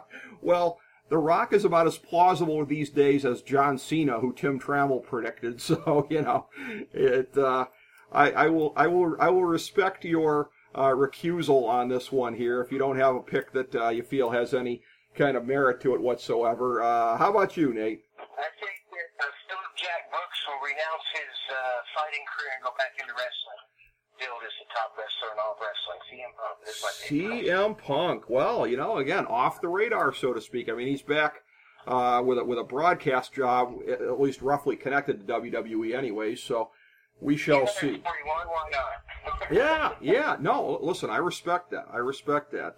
well, 0.43 0.79
The 1.09 1.19
Rock 1.19 1.53
is 1.53 1.65
about 1.65 1.87
as 1.87 1.99
plausible 1.99 2.65
these 2.65 2.91
days 2.91 3.25
as 3.25 3.43
John 3.43 3.79
Cena, 3.79 4.21
who 4.21 4.33
Tim 4.33 4.59
Trammell 4.59 5.05
predicted. 5.05 5.61
So 5.69 6.07
you 6.11 6.23
know, 6.23 6.47
it. 6.93 7.37
Uh, 7.37 7.67
I, 8.11 8.31
I 8.33 8.49
will. 8.49 8.73
I 8.77 8.87
will. 8.87 9.17
I 9.21 9.29
will 9.31 9.45
respect 9.45 10.05
your 10.05 10.51
uh, 10.75 10.91
recusal 10.91 11.69
on 11.69 11.89
this 11.89 12.11
one 12.11 12.35
here. 12.35 12.63
If 12.63 12.73
you 12.73 12.79
don't 12.79 12.97
have 12.97 13.17
a 13.17 13.21
pick 13.21 13.53
that 13.53 13.75
uh, 13.75 13.89
you 13.91 14.03
feel 14.03 14.31
has 14.31 14.55
any 14.55 14.83
kind 15.15 15.37
of 15.37 15.47
merit 15.47 15.81
to 15.83 15.95
it 15.95 16.01
whatsoever, 16.01 16.83
uh, 16.83 17.19
how 17.19 17.31
about 17.31 17.57
you, 17.57 17.75
Nate? 17.75 18.05
I 18.19 18.49
think 18.61 18.79
that 18.95 19.11
uh, 19.21 19.29
Phillip 19.49 19.75
Jack 19.77 20.09
Brooks 20.11 20.41
will 20.49 20.63
renounce 20.65 21.07
his 21.13 21.37
uh, 21.53 21.57
fighting 21.97 22.25
career 22.33 22.53
and 22.57 22.65
go 22.65 22.73
back 22.79 22.97
into 22.97 23.13
wrestling. 23.13 23.58
Billed 24.19 24.43
as 24.45 24.53
the 24.59 24.67
top 24.75 24.97
wrestler 24.99 25.33
in 25.33 25.39
all 25.39 25.53
of 25.53 25.59
wrestling. 25.61 26.01
CM 26.11 26.33
Punk. 26.37 26.59
Is 26.69 26.83
my. 26.83 26.91
CM 27.07 27.79
Punk. 27.79 28.29
Well, 28.29 28.67
you 28.67 28.77
know, 28.77 28.99
again, 28.99 29.27
off 29.27 29.61
the 29.61 29.69
radar, 29.69 30.13
so 30.13 30.33
to 30.33 30.41
speak. 30.41 30.69
I 30.69 30.73
mean, 30.73 30.89
he's 30.89 31.03
back 31.03 31.43
uh, 31.87 32.23
with 32.25 32.39
a, 32.39 32.45
with 32.45 32.59
a 32.59 32.65
broadcast 32.65 33.33
job, 33.33 33.75
at 33.89 34.21
least 34.21 34.43
roughly 34.43 34.77
connected 34.77 35.27
to 35.27 35.33
WWE, 35.35 35.97
anyway. 35.97 36.35
So 36.35 36.71
we 37.21 37.37
shall 37.37 37.67
see. 37.67 38.03
Yeah, 39.51 39.93
yeah. 40.01 40.37
No, 40.41 40.79
listen, 40.83 41.09
I 41.11 41.19
respect 41.19 41.71
that. 41.71 41.87
I 41.93 41.99
respect 41.99 42.53
that. 42.53 42.67